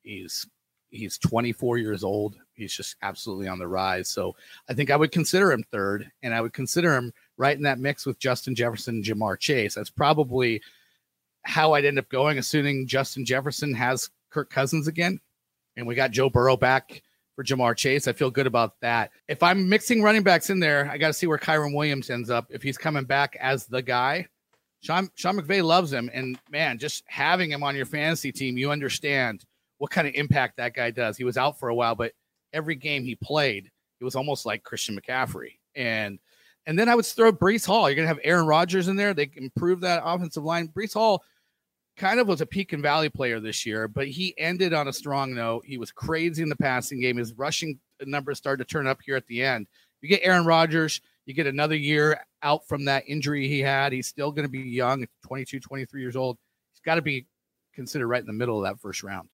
[0.02, 0.46] He's
[0.90, 2.36] he's 24 years old.
[2.54, 4.08] He's just absolutely on the rise.
[4.08, 4.34] So
[4.68, 7.78] I think I would consider him third, and I would consider him right in that
[7.78, 9.74] mix with Justin Jefferson and Ja'Marr Chase.
[9.74, 10.60] That's probably
[11.44, 15.20] how I'd end up going, assuming Justin Jefferson has Kirk Cousins again,
[15.76, 17.02] and we got Joe Burrow back
[17.34, 18.08] for Ja'Marr Chase.
[18.08, 19.10] I feel good about that.
[19.28, 22.30] If I'm mixing running backs in there, I got to see where Kyren Williams ends
[22.30, 22.46] up.
[22.50, 24.26] If he's coming back as the guy,
[24.82, 28.70] Sean Sean McVay loves him, and man, just having him on your fantasy team, you
[28.70, 29.44] understand
[29.78, 31.16] what kind of impact that guy does.
[31.16, 32.12] He was out for a while, but
[32.52, 35.58] every game he played, it was almost like Christian McCaffrey.
[35.74, 36.18] And
[36.66, 37.88] and then I would throw Breece Hall.
[37.88, 39.14] You're gonna have Aaron Rodgers in there.
[39.14, 40.68] They can improve that offensive line.
[40.68, 41.22] Breece Hall
[42.00, 44.92] kind of was a peak and valley player this year, but he ended on a
[44.92, 45.64] strong note.
[45.66, 47.18] He was crazy in the passing game.
[47.18, 49.66] His rushing numbers started to turn up here at the end.
[50.00, 53.92] You get Aaron Rodgers, you get another year out from that injury he had.
[53.92, 56.38] He's still going to be young, 22, 23 years old.
[56.72, 57.26] He's got to be
[57.74, 59.28] considered right in the middle of that first round.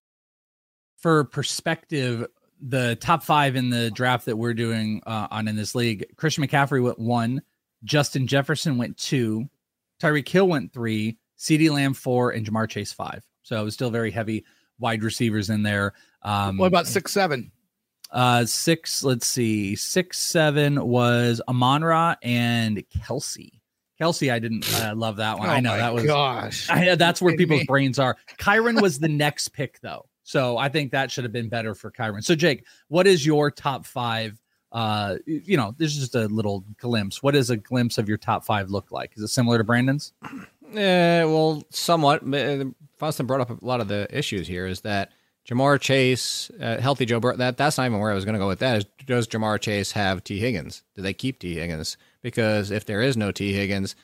[0.97, 2.27] For perspective,
[2.59, 6.45] the top five in the draft that we're doing uh, on in this league, Christian
[6.45, 7.41] McCaffrey went one,
[7.85, 9.47] Justin Jefferson went two,
[10.01, 13.23] Tyreek Hill went three, CeeDee Lamb four, and Ja'Marr Chase five.
[13.43, 14.45] So it was still very heavy
[14.79, 15.93] wide receivers in there.
[16.21, 17.51] Um, what about six, seven?
[18.11, 23.51] Uh, six, let's see, six, seven was Amon-Ra and Kelce.
[23.99, 25.49] Kelce, I didn't uh, love that one.
[25.49, 26.69] Oh I know that was gosh.
[26.69, 27.65] I, that's where people's me.
[27.65, 28.15] brains are.
[28.37, 31.91] Kyren was the next pick though, so I think that should have been better for
[31.91, 32.23] Kyren.
[32.23, 34.39] So Jake, what is your top five?
[34.71, 37.23] Uh, you know, this is just a little glimpse.
[37.23, 39.13] What does a glimpse of your top five look like?
[39.15, 40.13] Is it similar to Brandon's?
[40.71, 42.21] Yeah, well, somewhat.
[42.23, 42.65] Uh,
[42.97, 44.65] Funston brought up a lot of the issues here.
[44.65, 45.11] Is that
[45.47, 47.37] Ja'Marr Chase, uh, healthy Joe Burrow?
[47.37, 48.77] That that's not even where I was going to go with that.
[48.77, 50.83] Is does Ja'Marr Chase have Tee Higgins?
[50.95, 51.97] Do they keep Tee Higgins?
[52.21, 53.95] Because if there is no Tee Higgins,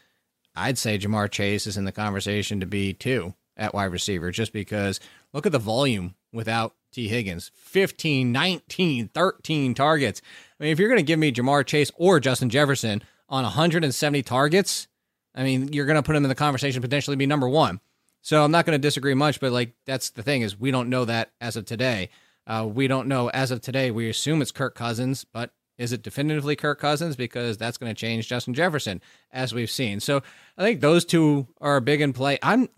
[0.56, 4.54] I'd say Ja'Marr Chase is in the conversation to be two at wide receiver, just
[4.54, 5.00] because
[5.34, 10.22] look at the volume without Tee Higgins 15, 19, 13 targets.
[10.60, 14.24] I mean, if you're going to give me Ja'Marr Chase or Justin Jefferson on 170
[14.24, 14.88] targets,
[15.36, 17.80] I mean, you're going to put him in the conversation potentially be number one.
[18.22, 20.90] So I'm not going to disagree much, but like that's the thing is we don't
[20.90, 22.10] know that as of today.
[22.48, 23.92] Uh, we don't know as of today.
[23.92, 27.16] We assume it's Kirk Cousins, but Is it definitively Kirk Cousins?
[27.16, 30.00] Because that's going to change Justin Jefferson, as we've seen.
[30.00, 30.22] So
[30.58, 32.38] I think those two are big in play.
[32.42, 32.70] I'm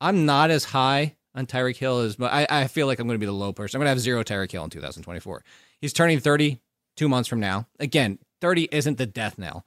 [0.00, 3.20] I'm not as high on Tyreek Hill as I, I feel like I'm going to
[3.20, 3.76] be the low person.
[3.76, 5.42] I'm going to have zero Tyreek Hill in 2024.
[5.80, 6.60] He's turning 30
[6.96, 7.66] two months from now.
[7.78, 9.66] Again, 30 isn't the death knell.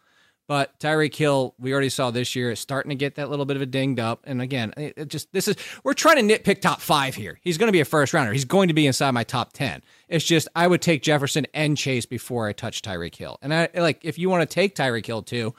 [0.49, 3.55] But Tyreek Hill, we already saw this year, is starting to get that little bit
[3.55, 4.21] of a dinged up.
[4.23, 7.38] And again, it just this is we're trying to nitpick top five here.
[7.43, 8.33] He's going to be a first rounder.
[8.33, 9.83] He's going to be inside my top ten.
[10.07, 13.38] It's just I would take Jefferson and Chase before I touch Tyreek Hill.
[13.43, 15.53] And I like if you want to take Tyreek Hill too,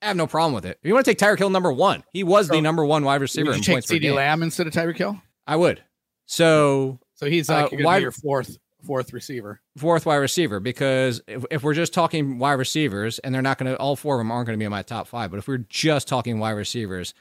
[0.00, 0.78] I have no problem with it.
[0.80, 3.02] If you want to take Tyreek Hill number one, he was so, the number one
[3.02, 5.20] wide receiver would you in take CeeDee Lamb instead of Tyreek Hill.
[5.48, 5.82] I would.
[6.26, 9.60] So so he's like uh, wide, your fourth fourth receiver.
[9.76, 13.70] Fourth wide receiver, because if, if we're just talking wide receivers, and they're not going
[13.70, 15.30] to, all four of them aren't going to be in my top five.
[15.30, 17.12] But if we're just talking wide receivers,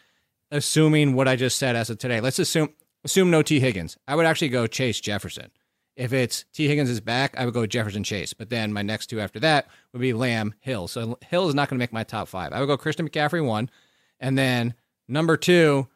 [0.52, 2.70] assuming what I just said as of today, let's assume
[3.04, 3.98] assume no Tee Higgins.
[4.08, 5.52] I would actually go Chase Jefferson.
[5.96, 8.34] If it's Tee Higgins is back, I would go Jefferson Chase.
[8.34, 10.88] But then my next two after that would be Lamb Hill.
[10.88, 12.52] So Hill is not going to make my top five.
[12.52, 13.70] I would go Christian McCaffrey one,
[14.20, 14.74] and then
[15.08, 15.88] number two,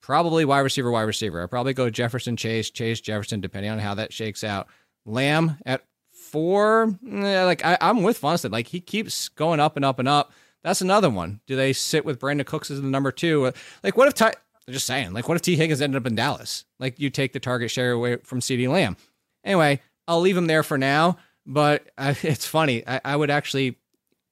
[0.00, 1.42] probably wide receiver, wide receiver.
[1.42, 4.68] I probably go Jefferson Chase, Chase Jefferson, depending on how that shakes out.
[5.06, 6.98] Lamb at four.
[7.02, 8.52] Like I, am with Funston.
[8.52, 10.32] Like he keeps going up and up and up.
[10.62, 11.40] That's another one.
[11.46, 13.52] Do they sit with Brandin Cooks as the number two?
[13.82, 14.34] Like what if Ty?
[14.68, 15.12] Just saying.
[15.12, 16.64] Like what if Tee Higgins ended up in Dallas?
[16.80, 18.96] Like you take the target share away from CeeDee Lamb.
[19.44, 21.18] Anyway, I'll leave him there for now.
[21.46, 22.86] But I, it's funny.
[22.86, 23.78] I, I would actually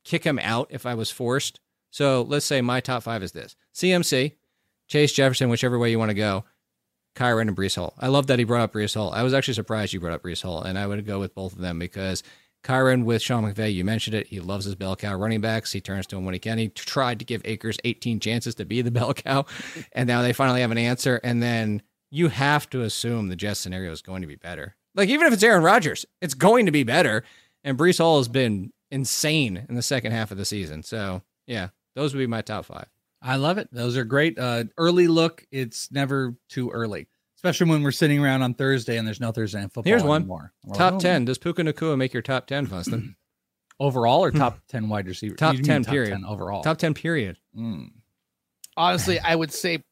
[0.05, 1.61] kick him out if I was forced.
[1.91, 4.33] So let's say my top five is this: CMC,
[4.89, 6.45] Chase Jefferson, whichever way you want to go.
[7.15, 7.95] Kyren and Breece Hall.
[7.99, 9.13] I love that he brought up Breece Hall.
[9.13, 11.53] I was actually surprised you brought up Breece Hall, and I would go with both
[11.53, 12.23] of them because
[12.65, 14.29] Kyren with Sean McVay, you mentioned it.
[14.29, 15.73] He loves his bell cow running backs.
[15.73, 16.59] He turns to him when he can.
[16.59, 19.45] He tried to give Akers 18 chances to be the bell cow,
[19.93, 21.21] and now they finally have an answer.
[21.23, 24.77] And then you have to assume the Jets scenario is going to be better.
[24.95, 27.25] Like even if it's Aaron Rodgers, it's going to be better.
[27.63, 30.83] And Breece Hall has been insane in the second half of the season.
[30.83, 32.87] So yeah, those would be my top five.
[33.25, 33.69] I love it.
[33.73, 34.39] Those are great.
[34.39, 35.45] Uh, early look.
[35.51, 39.61] It's never too early, especially when we're sitting around on Thursday and there's no Thursday
[39.61, 39.91] night football.
[39.91, 40.53] Here's one anymore.
[40.75, 41.25] Top ten.
[41.25, 43.17] Does Puka Nacua make your top ten, Funston?
[43.81, 44.39] overall or hmm.
[44.39, 45.35] top ten wide receiver?
[45.37, 46.11] Top ten top period.
[46.11, 46.63] 10 overall.
[46.63, 47.39] Top ten period.
[47.57, 47.93] Mm.
[48.77, 49.83] Honestly, I would say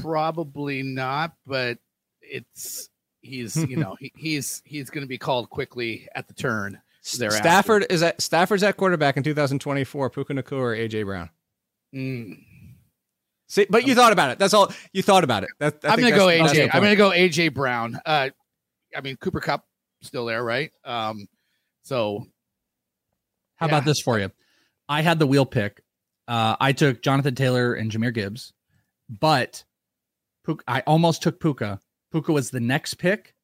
[0.00, 1.78] probably not, but
[2.20, 2.88] it's
[3.20, 6.80] he's you know he, he's he's going to be called quickly at the turn.
[7.18, 7.42] Thereafter.
[7.42, 10.10] Stafford is at Stafford's at quarterback in 2024.
[10.10, 11.30] Puka Nacua or AJ Brown.
[11.94, 12.42] Mm.
[13.48, 14.38] See, but you thought about it.
[14.38, 15.50] That's all you thought about it.
[15.60, 16.70] That, I'm going to go AJ.
[16.72, 17.98] I'm going to go AJ Brown.
[18.04, 18.30] Uh,
[18.96, 19.64] I mean Cooper Kupp
[20.02, 20.72] still there, right?
[20.84, 21.28] Um,
[21.82, 22.26] so
[23.56, 23.72] how yeah.
[23.72, 24.30] about this for you?
[24.88, 25.82] I had the wheel pick.
[26.28, 28.52] Uh, I took Jonathan Taylor and Jahmyr Gibbs,
[29.08, 29.64] but
[30.44, 31.80] Puka, I almost took Puka.
[32.10, 33.34] Puka was the next pick,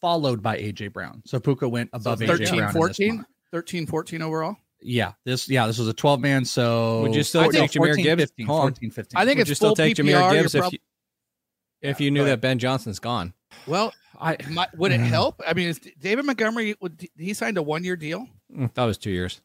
[0.00, 1.22] followed by AJ Brown.
[1.26, 2.72] So Puka went above so 13, AJ Brown.
[2.72, 4.56] 14, 13, 14 overall.
[4.80, 6.44] Yeah, this yeah, this was a 12 man.
[6.44, 8.22] So would you still take Jahmyr 14, Gibbs?
[8.22, 9.18] 15, 14, 15.
[9.18, 10.78] I think would it's you still take PPR, Jahmyr Gibbs if you,
[11.82, 13.34] if you knew that Ben Johnson's gone?
[13.66, 15.40] Well, I my, would it help?
[15.46, 18.26] I mean, is David Montgomery would he signed a one year deal?
[18.54, 19.40] Mm, that was two years.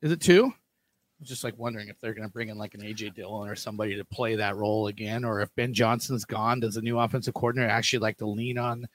[0.00, 0.46] Is it two?
[0.46, 3.48] I was just like wondering if they're going to bring in like an AJ Dillon
[3.48, 6.98] or somebody to play that role again, or if Ben Johnson's gone, does the new
[6.98, 8.86] offensive coordinator actually like to lean on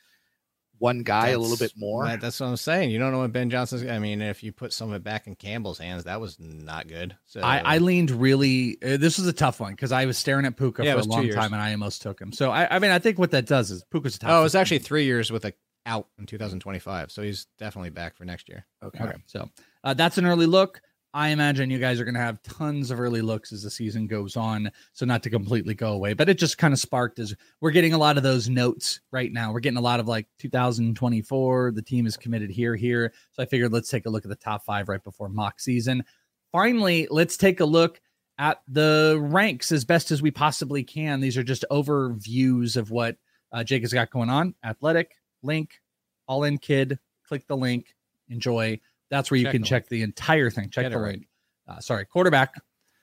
[0.79, 2.05] one guy that's, a little bit more.
[2.05, 2.91] That, that's what I'm saying.
[2.91, 3.89] You don't know what Ben Johnson's.
[3.89, 6.87] I mean, if you put some of it back in Campbell's hands, that was not
[6.87, 7.15] good.
[7.25, 8.77] So I, I leaned really.
[8.83, 11.03] Uh, this was a tough one because I was staring at Puka yeah, for a
[11.03, 12.31] long time and I almost took him.
[12.31, 14.79] So I, I mean, I think what that does is Puka's a Oh, it's actually
[14.79, 15.53] three years with a
[15.85, 17.11] out in 2025.
[17.11, 18.65] So he's definitely back for next year.
[18.83, 19.03] Okay.
[19.03, 19.17] okay.
[19.25, 19.49] So
[19.83, 20.81] uh, that's an early look.
[21.15, 24.07] I imagine you guys are going to have tons of early looks as the season
[24.07, 24.71] goes on.
[24.93, 27.93] So not to completely go away, but it just kind of sparked as we're getting
[27.93, 29.53] a lot of those notes right now.
[29.53, 31.71] We're getting a lot of like 2024.
[31.71, 33.13] The team is committed here, here.
[33.31, 36.03] So I figured let's take a look at the top five right before mock season.
[36.51, 38.01] Finally, let's take a look
[38.39, 41.19] at the ranks as best as we possibly can.
[41.19, 43.17] These are just overviews of what
[43.51, 44.55] uh, Jake has got going on.
[44.63, 45.11] Athletic
[45.43, 45.79] link,
[46.27, 46.97] all in kid.
[47.27, 47.93] Click the link.
[48.29, 48.79] Enjoy.
[49.13, 50.71] That's where you check can check the entire thing.
[50.71, 51.27] Check Get the link.
[51.67, 51.77] Right.
[51.77, 52.59] Uh, sorry, quarterback.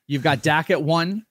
[0.08, 1.24] You've got Dak at one.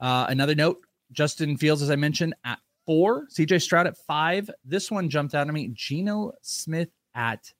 [0.00, 0.78] Uh, another note:
[1.12, 3.26] Justin Fields, as I mentioned, at four.
[3.26, 4.48] CJ Stroud at five.
[4.64, 5.70] This one jumped out at me.
[5.74, 7.52] Geno Smith at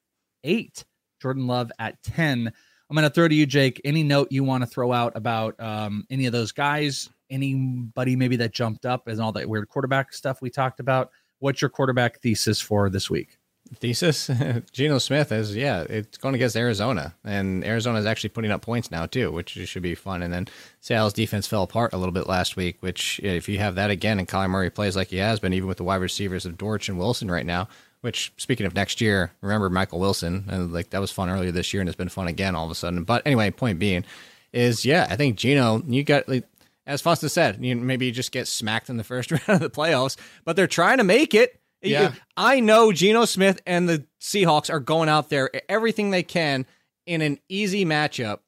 [0.44, 0.86] eight.
[1.20, 2.50] Jordan Love at ten.
[2.88, 3.78] I'm going to throw to you, Jake.
[3.84, 7.10] Any note you want to throw out about um, any of those guys?
[7.28, 11.10] Anybody maybe that jumped up and all that weird quarterback stuff we talked about?
[11.38, 13.36] What's your quarterback thesis for this week?
[13.76, 14.30] Thesis
[14.72, 18.90] Geno Smith is yeah it's going against Arizona and Arizona is actually putting up points
[18.90, 20.48] now too which should be fun and then
[20.80, 24.18] Seattle's defense fell apart a little bit last week which if you have that again
[24.18, 26.88] and Kyler Murray plays like he has been even with the wide receivers of Dortch
[26.88, 27.68] and Wilson right now
[28.02, 31.72] which speaking of next year, remember Michael Wilson and like that was fun earlier this
[31.72, 33.04] year and it's been fun again all of a sudden.
[33.04, 34.04] But anyway, point being
[34.52, 36.44] is yeah, I think Geno, you got like
[36.84, 39.70] as Foster said, you maybe you just get smacked in the first round of the
[39.70, 41.58] playoffs, but they're trying to make it.
[41.82, 42.12] Yeah.
[42.36, 46.66] I know Geno Smith and the Seahawks are going out there everything they can
[47.06, 48.38] in an easy matchup.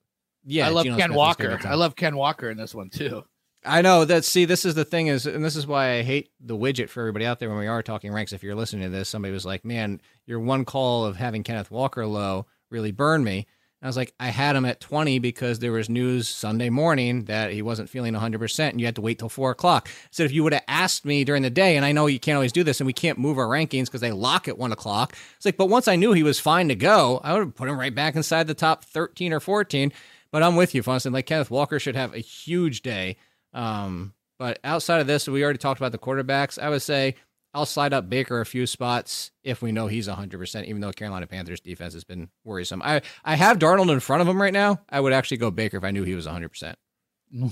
[0.44, 1.60] Yeah, I love Geno Ken Smith Walker.
[1.64, 3.24] I love Ken Walker in this one too.
[3.64, 4.24] I know that.
[4.24, 7.00] See, this is the thing is, and this is why I hate the widget for
[7.00, 8.32] everybody out there when we are talking ranks.
[8.32, 11.70] If you're listening to this, somebody was like, "Man, your one call of having Kenneth
[11.70, 13.46] Walker low really burned me."
[13.84, 17.52] I was like, I had him at 20 because there was news Sunday morning that
[17.52, 19.90] he wasn't feeling 100, percent and you had to wait till four o'clock.
[20.10, 22.36] So if you would have asked me during the day, and I know you can't
[22.36, 25.14] always do this, and we can't move our rankings because they lock at one o'clock.
[25.36, 27.68] It's like, but once I knew he was fine to go, I would have put
[27.68, 29.92] him right back inside the top 13 or 14.
[30.32, 31.12] But I'm with you, Funston.
[31.12, 33.18] Like Kenneth Walker should have a huge day.
[33.52, 36.58] Um, but outside of this, we already talked about the quarterbacks.
[36.58, 37.16] I would say
[37.54, 41.26] I'll slide up Baker a few spots if we know he's 100%, even though Carolina
[41.26, 42.82] Panthers defense has been worrisome.
[42.84, 44.80] I, I have Darnold in front of him right now.
[44.90, 46.74] I would actually go Baker if I knew he was 100%.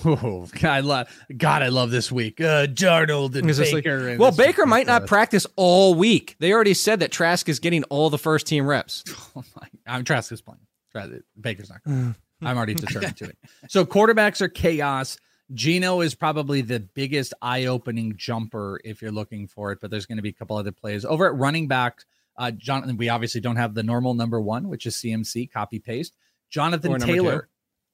[0.04, 1.62] Oh, I love God.
[1.62, 2.40] I love this week.
[2.40, 4.08] Uh, Darnold and It's just like- Baker.
[4.08, 6.36] and well, Baker might not practice all week.
[6.38, 9.04] They already said that Trask is getting all the first team reps.
[9.34, 9.66] Oh my!
[9.86, 10.60] I'm Trask is playing.
[10.92, 11.10] Trask,
[11.40, 11.82] Baker's not.
[11.86, 12.14] Going.
[12.42, 13.38] I'm already determined to it.
[13.68, 15.16] So quarterbacks are chaos.
[15.54, 20.16] Geno is probably the biggest eye-opening jumper if you're looking for it, but there's going
[20.16, 22.04] to be a couple other plays over at running back.
[22.36, 26.14] Uh, Jonathan, we obviously don't have the normal number one, which is CMC copy paste.
[26.50, 27.48] Jonathan Taylor.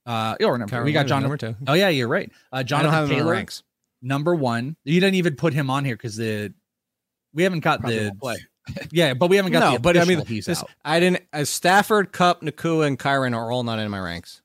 [0.07, 1.23] Uh, or number, we got Jonathan.
[1.25, 1.55] number two.
[1.67, 2.33] Oh yeah, you're right.
[2.51, 3.63] Uh, Jonathan have him in Taylor, ranks.
[4.01, 4.77] number one.
[4.85, 6.55] You didn't even put him on here because the
[7.35, 8.37] we haven't got Probably the play.
[8.91, 10.71] yeah, but we haven't got No, the but I mean, he's this- out.
[10.83, 11.25] I didn't.
[11.33, 14.41] As Stafford, Kupp, Nacua, and Kyren are all not in my ranks.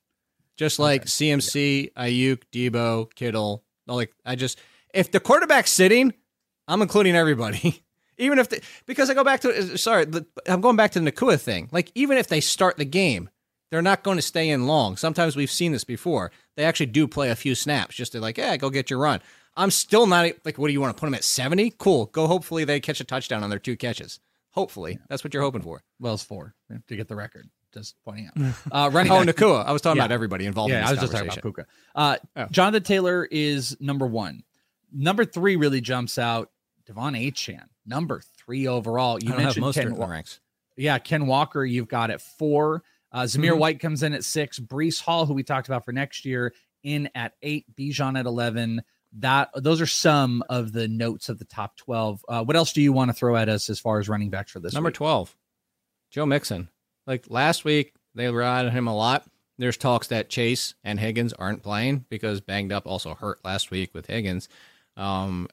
[0.56, 1.08] Just like Okay.
[1.08, 3.64] CMC, Aiyuk, Deebo, Kittle.
[3.86, 4.58] Like I just,
[4.92, 6.14] if the quarterback's sitting,
[6.68, 7.82] I'm including everybody.
[8.18, 11.10] even if they, because I go back to sorry, the, I'm going back to the
[11.10, 11.68] Nacua thing.
[11.72, 13.28] Like even if they start the game,
[13.70, 14.96] they're not going to stay in long.
[14.96, 16.30] Sometimes we've seen this before.
[16.56, 19.20] They actually do play a few snaps just to like, yeah, go get your run.
[19.56, 21.74] I'm still not like, what do you want to put them at 70?
[21.78, 22.06] Cool.
[22.06, 22.26] Go.
[22.26, 24.20] Hopefully they catch a touchdown on their two catches.
[24.50, 25.82] Hopefully that's what you're hoping for.
[25.98, 26.54] Well, it's four
[26.88, 27.48] to get the record.
[27.74, 28.54] Just pointing out.
[28.72, 29.34] Uh, running Oh, back.
[29.36, 29.64] Nacua.
[29.66, 30.04] I was talking Yeah.
[30.04, 31.42] about everybody involved yeah, in I was just talking about.
[31.42, 31.66] Puka.
[31.94, 32.46] Uh, Oh.
[32.50, 34.42] Jonathan Taylor is number one.
[34.92, 36.50] Number three really jumps out.
[36.88, 39.18] De'Von Achane, number three overall.
[39.22, 40.40] You I don't have mentioned most Ken, Wa- ranks.
[40.76, 41.64] yeah, Ken Walker.
[41.64, 42.82] You've got at four.
[43.10, 43.58] Uh, Zamir Mhm.
[43.58, 44.58] White comes in at six.
[44.60, 47.64] Breece Hall, who we talked about for next year, in at eight.
[47.74, 48.82] Bijan at eleven.
[49.18, 52.24] That those are some of the notes of the top twelve.
[52.28, 54.50] Uh, what else do you want to throw at us as far as running backs
[54.52, 54.74] for this?
[54.74, 54.96] Number week?
[54.96, 55.36] 12,
[56.10, 56.68] Joe Mixon.
[57.06, 59.26] Like last week, they relied on him a lot.
[59.58, 63.94] There's talks that Chase and Higgins aren't playing because banged up also hurt last week
[63.94, 64.48] with Higgins.
[64.96, 65.48] Um,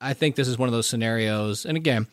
[0.00, 1.64] I think this is one of those scenarios.
[1.64, 2.08] And again,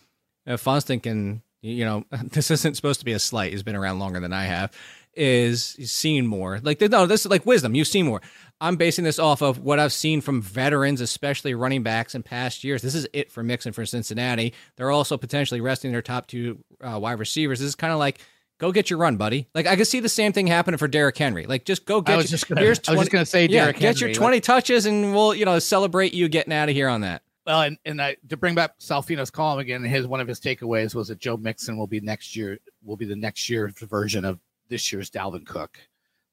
[0.46, 3.52] if Funston can, you know, this isn't supposed to be a slight.
[3.52, 4.72] He's been around longer than I have.
[5.16, 6.60] Is seen more.
[6.62, 7.76] Like no, this is like wisdom.
[7.76, 8.22] You've seen more.
[8.62, 12.64] I'm basing this off of what I've seen from veterans, especially running backs in past
[12.64, 12.84] years.
[12.84, 14.54] This is it for Mixon for Cincinnati.
[14.76, 17.60] They're also potentially resting their top two uh, wide receivers.
[17.60, 18.22] This is kind of like
[18.60, 19.48] go get your run, buddy.
[19.56, 21.48] Like I could see the same thing happening for Derrick Henry.
[21.48, 22.14] Like just go get.
[22.14, 24.00] I was your, just gonna, here's I was just 20 gonna say, yeah, Derrick get
[24.00, 27.02] your 20 like- touches, and we'll you know celebrate you getting out of here on
[27.02, 27.24] that.
[27.48, 30.94] well, and and I, to bring back Salfino's column again, his one of his takeaways
[30.94, 34.40] was that Joe Mixon will be next year will be the next year's version of
[34.68, 35.80] this year's Dalvin Cook.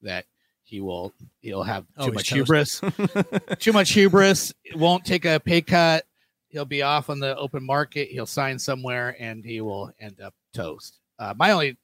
[0.02, 0.26] That
[0.64, 2.80] he will he'll have too Oh, much hubris,
[3.58, 4.52] too much hubris.
[4.74, 6.04] Won't take a pay cut.
[6.48, 8.08] He'll be off on the open market.
[8.08, 10.98] He'll sign somewhere, and he will end up toast.
[11.18, 11.76] Uh, my only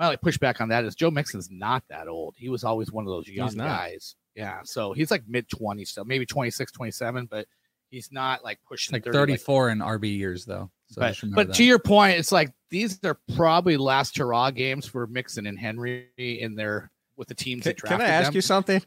[0.00, 2.34] my only pushback on that is Joe Mixon's not that old.
[2.36, 4.16] He was always one of those young guys.
[4.34, 7.46] Yeah, so he's like mid 20s still, maybe 26, 27, but
[7.90, 10.70] he's not like pushing like 30, like- 34 in RB years though.
[10.88, 11.56] So but but that.
[11.56, 16.08] to your point, it's like these are probably last hurrah games for Mixon and Henry
[16.16, 18.34] in their with the teams Can, that can drafted I ask them.
[18.34, 18.82] you something?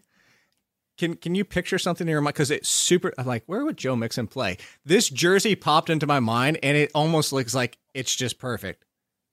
[0.97, 2.33] Can Can you picture something in your mind?
[2.33, 3.13] Because it's super.
[3.17, 4.57] I'm like, where would Joe Mixon play?
[4.83, 8.83] This jersey popped into my mind, and it almost looks like it's just perfect.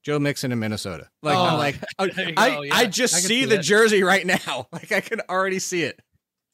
[0.03, 1.07] Joe Mixon in Minnesota.
[1.21, 2.73] Like Oh, I'm like, I, go, yeah.
[2.75, 4.67] I just I see see the jersey right now.
[4.73, 5.99] Like I can already see it.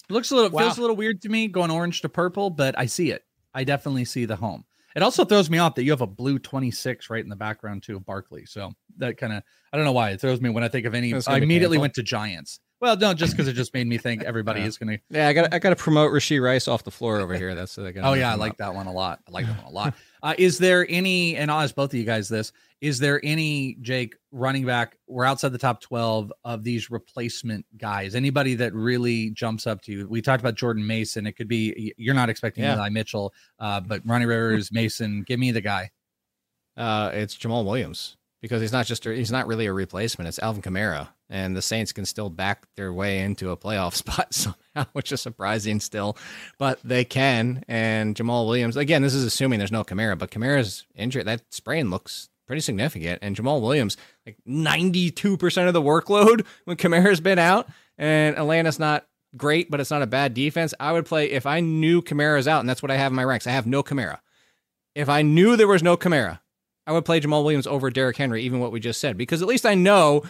[0.10, 0.62] It looks a little Wow.
[0.64, 3.24] feels a little weird to me going orange to purple, but I see it.
[3.54, 4.64] I definitely see the home.
[4.96, 7.84] It also throws me off that you have a blue 26 right in the background
[7.84, 8.46] too of Barkley.
[8.46, 10.94] So that kind of I don't know why it throws me when I think of
[10.96, 11.14] any.
[11.14, 11.82] I immediately painful.
[11.82, 12.60] went to Giants.
[12.80, 14.68] Well, no, just because it just made me think everybody Yeah.
[14.68, 15.04] is going to.
[15.10, 17.56] Yeah, I got I got to promote Rashee Rice off the floor over here.
[17.56, 19.20] That's uh, Oh yeah, I like that one a lot.
[19.28, 19.94] I like that one a lot.
[20.24, 21.36] Uh, is there any?
[21.36, 22.52] And I'll ask both of you guys this:
[22.82, 24.98] Is there any Jake running back?
[25.08, 28.16] We're outside the top 12 of these replacement guys.
[28.16, 30.08] Anybody that really jumps up to you?
[30.08, 31.28] We talked about Jordan Mason.
[31.28, 32.74] It could be you're not expecting Yeah.
[32.76, 35.22] Eli Mitchell, uh, but Ronnie Rivers, Mason.
[35.22, 35.92] Give me the guy.
[36.76, 40.28] uh, it's Jamaal Williams because he's not just a, he's not really a replacement.
[40.28, 44.34] It's Alvin Kamara, and the Saints can still back their way into a playoff spot
[44.34, 46.18] somehow, which is surprising still,
[46.58, 47.64] but they can.
[47.68, 51.90] And Jamaal Williams again, this is assuming there's no Kamara, but Kamara's injury that sprain
[51.90, 57.40] looks pretty significant, and Jamaal Williams like 92 percent of the workload when Kamara's been
[57.40, 57.68] out,
[57.98, 60.74] and Atlanta's not great, but it's not a bad defense.
[60.80, 63.24] I would play if I knew Kamara's out, and that's what I have in my
[63.24, 63.48] ranks.
[63.48, 64.20] I have no Kamara.
[64.96, 66.40] If I knew there was no Kamara,
[66.88, 69.48] I would play Jamaal Williams over Derrick Henry, even what we just said, because at
[69.48, 70.24] least I know,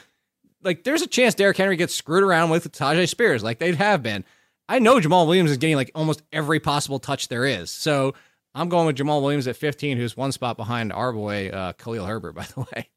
[0.64, 4.02] like, there's a chance Derrick Henry gets screwed around with Tyjae Spears, like they'd have
[4.02, 4.26] been.
[4.68, 7.70] I know Jamaal Williams is getting like almost every possible touch there is.
[7.70, 8.16] So
[8.56, 12.06] I'm going with Jamaal Williams at 15, who's one spot behind our boy uh, Khalil
[12.06, 12.90] Herbert, by the way.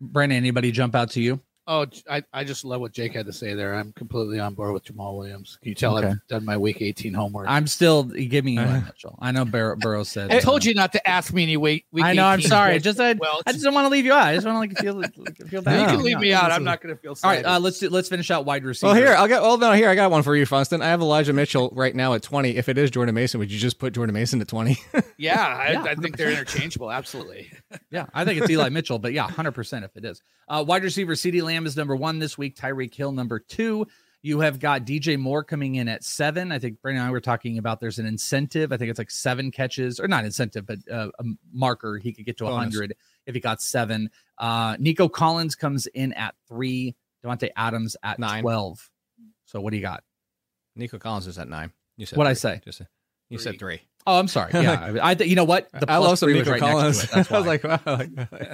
[0.00, 1.40] Brandon, anybody jump out to you?
[1.68, 3.74] Oh, I, I just love what Jake had to say there.
[3.74, 5.58] I'm completely on board with Jamaal Williams.
[5.60, 6.08] Can you tell Okay.
[6.08, 7.48] I've done my week 18 homework?
[7.48, 8.60] I, I'm still giving you.
[8.60, 9.18] Mitchell.
[9.20, 10.32] I know Bur- Burrow said.
[10.32, 11.86] I told you not to ask me any week.
[11.90, 12.24] week I know.
[12.26, 12.74] I'm sorry.
[12.74, 12.84] questions.
[12.84, 14.28] Just I, well, I just don't want to leave you out.
[14.28, 15.80] I just want to like feel like, feel bad.
[15.80, 16.52] you can leave me out.
[16.52, 17.36] I'm not going to feel All sorry.
[17.38, 18.92] right, uh, let's do, let's finish out wide receiver.
[18.92, 19.42] Well, here I'll get.
[19.42, 20.82] Well, no, here I got one for you, Funston.
[20.82, 22.56] I have Elijah Mitchell right now at 20.
[22.56, 24.78] If it is Jordan Mason, would you just put Jordan Mason at 20?
[25.18, 26.90] yeah, I, Yeah, I think they're interchangeable.
[26.92, 27.50] Absolutely.
[27.90, 30.20] Yeah, I think it's Eli Mitchell, but yeah, 100% if it is.
[30.48, 33.86] Uh, wide receiver CeeDee Lamb is number one this week, Tyreek Hill number two.
[34.22, 36.50] You have got DJ Moore coming in at seven.
[36.50, 38.72] I think Brandon and I were talking about there's an incentive.
[38.72, 41.98] I think it's like seven catches, or not incentive, but uh, a marker.
[41.98, 42.74] He could get to Bonus.
[42.74, 42.96] 100
[43.26, 44.10] if he got seven.
[44.36, 46.96] Uh, Nico Collins comes in at three.
[47.24, 48.42] Davante Adams at Nine.
[48.42, 48.90] 12.
[49.44, 50.02] So what do you got?
[50.74, 51.72] Nico Collins is at nine.
[51.96, 52.60] You said What'd I say?
[52.64, 52.82] Just
[53.30, 53.80] you said three.
[54.06, 54.50] Oh, I'm sorry.
[54.54, 55.70] Yeah, I, I you know what?
[55.72, 57.04] The I plus love some Nico right next to Collins.
[57.04, 57.10] it.
[57.14, 57.78] That's I was like, wow.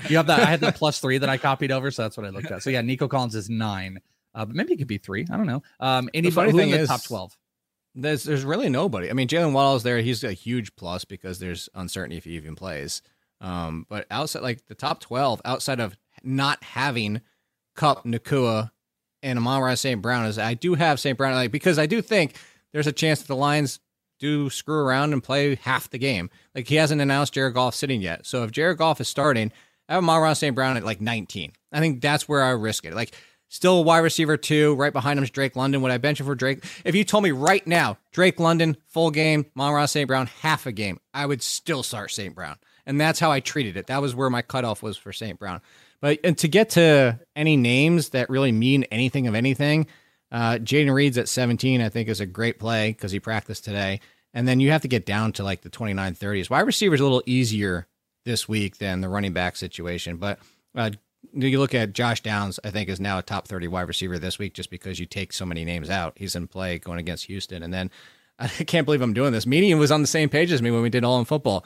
[0.08, 0.40] You have that.
[0.40, 2.62] I had the plus three that I copied over, so that's what I looked at.
[2.62, 4.00] So yeah, Nico Collins is nine,
[4.34, 5.26] uh, but maybe it could be three.
[5.30, 5.62] I don't know.
[5.80, 7.36] Um, anybody funny who in the is- top twelve?
[7.94, 9.10] There's there's really nobody.
[9.10, 9.98] I mean, Jaylen Waddle's there.
[9.98, 13.02] He's a huge plus because there's uncertainty if he even plays.
[13.42, 17.20] Um, but outside like the top twelve, outside of not having
[17.76, 18.70] Kupp, Nacua,
[19.22, 20.00] and Amon St.
[20.00, 21.18] Brown, is I do have St.
[21.18, 22.34] Brown like because I do think
[22.72, 23.78] there's a chance that the Lions
[24.22, 26.30] do screw around and play half the game.
[26.54, 28.24] Like he hasn't announced Jared Goff sitting yet.
[28.24, 29.50] So if Jared Goff is starting,
[29.88, 30.54] I have Amon St.
[30.54, 31.52] Brown at like 19.
[31.72, 32.94] I think that's where I risk it.
[32.94, 33.14] Like
[33.52, 34.74] Still a wide receiver two.
[34.76, 35.82] Right behind him is Drake London.
[35.82, 36.64] Would I bench him for Drake?
[36.86, 40.08] If you told me right now, Drake London, full game, Monroe St.
[40.08, 42.34] Brown, half a game, I would still start St.
[42.34, 42.56] Brown.
[42.86, 43.88] And that's how I treated it.
[43.88, 45.38] That was where my cutoff was for St.
[45.38, 45.60] Brown.
[46.00, 49.86] But and to get to any names that really mean anything of anything,
[50.30, 54.00] uh, Jayden Reed's at 17, I think is a great play because he practiced today.
[54.34, 56.50] And then you have to get down to like the 29 30s.
[56.50, 57.86] Wide receiver is a little easier
[58.24, 60.16] this week than the running back situation.
[60.16, 60.38] But
[60.74, 60.90] uh,
[61.32, 64.38] you look at Josh Downs, I think is now a top 30 wide receiver this
[64.38, 66.14] week just because you take so many names out.
[66.16, 67.62] He's in play going against Houston.
[67.62, 67.90] And then
[68.38, 69.46] I can't believe I'm doing this.
[69.46, 71.64] Median was on the same page as me when we did All in Football.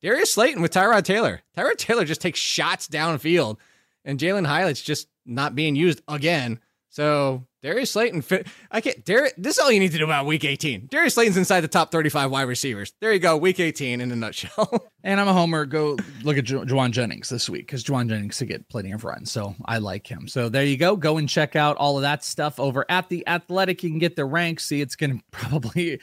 [0.00, 1.42] Darius Slayton with Tyrod Taylor.
[1.56, 3.56] Tyrod Taylor just takes shots downfield,
[4.04, 6.60] and Jalin Hyatt's just not being used again.
[6.88, 8.22] So Darius Slayton,
[8.70, 9.04] I can't.
[9.04, 10.86] Darius, this is all you need to do about Week 18.
[10.90, 12.92] Darius Slayton's inside the top 35 wide receivers.
[13.00, 14.88] There you go, Week 18 in a nutshell.
[15.04, 15.64] And I'm a homer.
[15.64, 19.04] Go look at Ju- Jauan Jennings this week because Jauan Jennings to get plenty of
[19.04, 19.30] runs.
[19.30, 20.28] So I like him.
[20.28, 20.96] So there you go.
[20.96, 23.82] Go and check out all of that stuff over at the Athletic.
[23.82, 24.66] You can get the ranks.
[24.66, 26.00] See, it's going to probably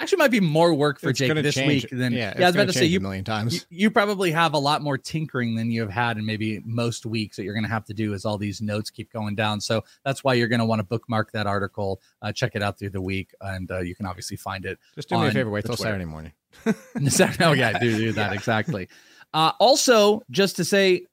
[0.00, 2.44] actually might be more work for It's Jake this change- week than yeah, yeah.
[2.44, 3.66] I was about to say you a million times.
[3.70, 7.36] you probably have a lot more tinkering than you have had in maybe most weeks
[7.36, 9.60] that you're going to have to do as all these notes keep going down.
[9.60, 12.78] So that's why you're going to want to bookmark that article, uh, check it out
[12.78, 15.50] through the week, and uh, you can obviously find it Just do me a favor,
[15.50, 15.90] wait till Twitter.
[15.90, 16.32] Saturday morning.
[16.66, 18.88] oh yeah, do do that exactly.
[19.34, 21.04] Uh, also, just to say,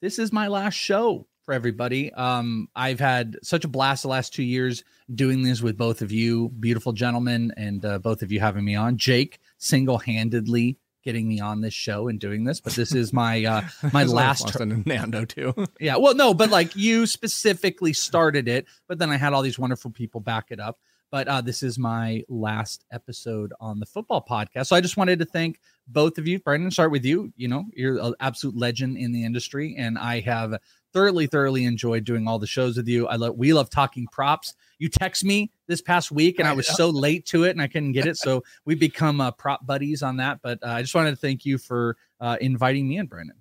[0.00, 2.12] this is my last show for everybody.
[2.12, 4.82] Um, I've had such a blast the last two years
[5.14, 8.74] doing this with both of you, beautiful gentlemen, and uh, both of you having me
[8.74, 8.96] on.
[8.96, 13.44] Jake single handedly getting me on this show and doing this, but this is my
[13.44, 15.54] uh, my last and Nando too.
[15.80, 15.96] yeah.
[15.96, 19.90] Well, no, but like you specifically started it, but then I had all these wonderful
[19.90, 20.78] people back it up.
[21.10, 24.66] But uh, this is my last episode on the football podcast.
[24.66, 26.40] So I just wanted to thank both of you.
[26.40, 27.32] Brendan, start with you.
[27.36, 30.58] You know, you're an absolute legend in the industry, and I have
[30.94, 33.06] thoroughly, thoroughly enjoyed doing all the shows with you.
[33.08, 34.54] I love we love talking props.
[34.78, 37.66] You text me this past week, and I was so late to it, and I
[37.66, 38.16] couldn't get it.
[38.16, 40.40] So we become uh, prop buddies on that.
[40.42, 43.36] But uh, I just wanted to thank you for uh, inviting me in, Brandon.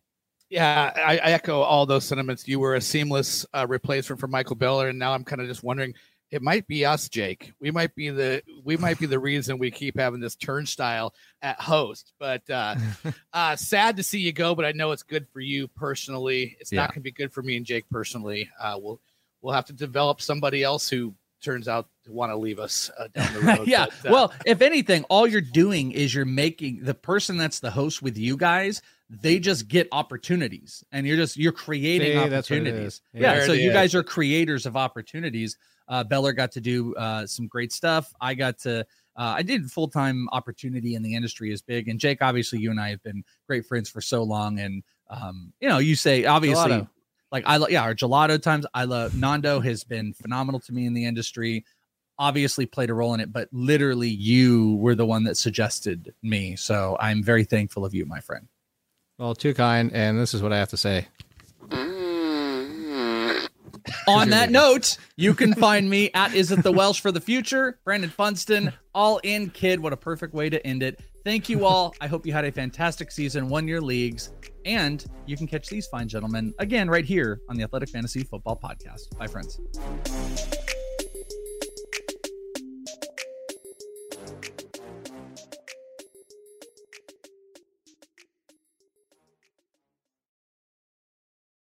[0.50, 2.48] Yeah, I, I echo all those sentiments.
[2.48, 5.64] You were a seamless uh, replacement for Michael Beller, and now I'm kind of just
[5.64, 5.94] wondering.
[6.34, 7.54] It might be us, Jake.
[7.60, 11.14] We might be the we might be the reason we keep having this turnstile
[11.44, 12.12] at host.
[12.20, 12.76] But uh,
[13.34, 14.56] uh, sad to see you go.
[14.56, 16.58] But I know it's good for you personally.
[16.60, 16.82] It's Yeah.
[16.82, 18.50] not going to be good for me and Jake personally.
[18.60, 19.00] Uh, we'll
[19.44, 21.14] we'll have to develop somebody else who
[21.44, 23.68] turns out to want to leave us uh, down the road.
[23.68, 23.86] yeah.
[24.02, 27.70] but, uh, well, if anything, all you're doing is you're making the person that's the
[27.70, 28.82] host with you guys.
[29.10, 32.94] They just get opportunities, and you're just you're creating See, that's what it opportunities.
[32.94, 33.02] is.
[33.14, 33.46] Yeah.
[33.46, 33.74] So you is.
[33.74, 35.58] guys are creators of opportunities.
[35.94, 38.12] Uh, Beller got to do uh, some great stuff.
[38.20, 38.80] I got to.
[39.16, 42.18] Uh, I did full time opportunity in the industry is big, and Jake.
[42.20, 44.82] Obviously, you and I have been great friends for so long, and
[45.12, 46.90] um, you know, you say obviously Gelato.
[47.32, 48.66] like I love yeah, our gelato times.
[48.74, 51.64] I love Nando has been phenomenal to me in the industry.
[52.18, 56.56] Obviously played a role in it, but literally you were the one that suggested me.
[56.56, 58.48] So I'm very thankful of you, my friend.
[59.20, 61.08] Well, too kind, and this is what I have to say.
[64.08, 67.80] On that note, you can find me at Is It the Welsh for the Future,
[67.84, 69.80] Brandon Funston, all in kid.
[69.80, 71.02] What a perfect way to end it.
[71.24, 71.96] Thank you all.
[72.02, 74.32] I hope you had a fantastic season, won your leagues,
[74.66, 78.60] and you can catch these fine gentlemen again right here on the Athletic Fantasy Football
[78.62, 79.18] Podcast.
[79.18, 79.60] Bye, friends.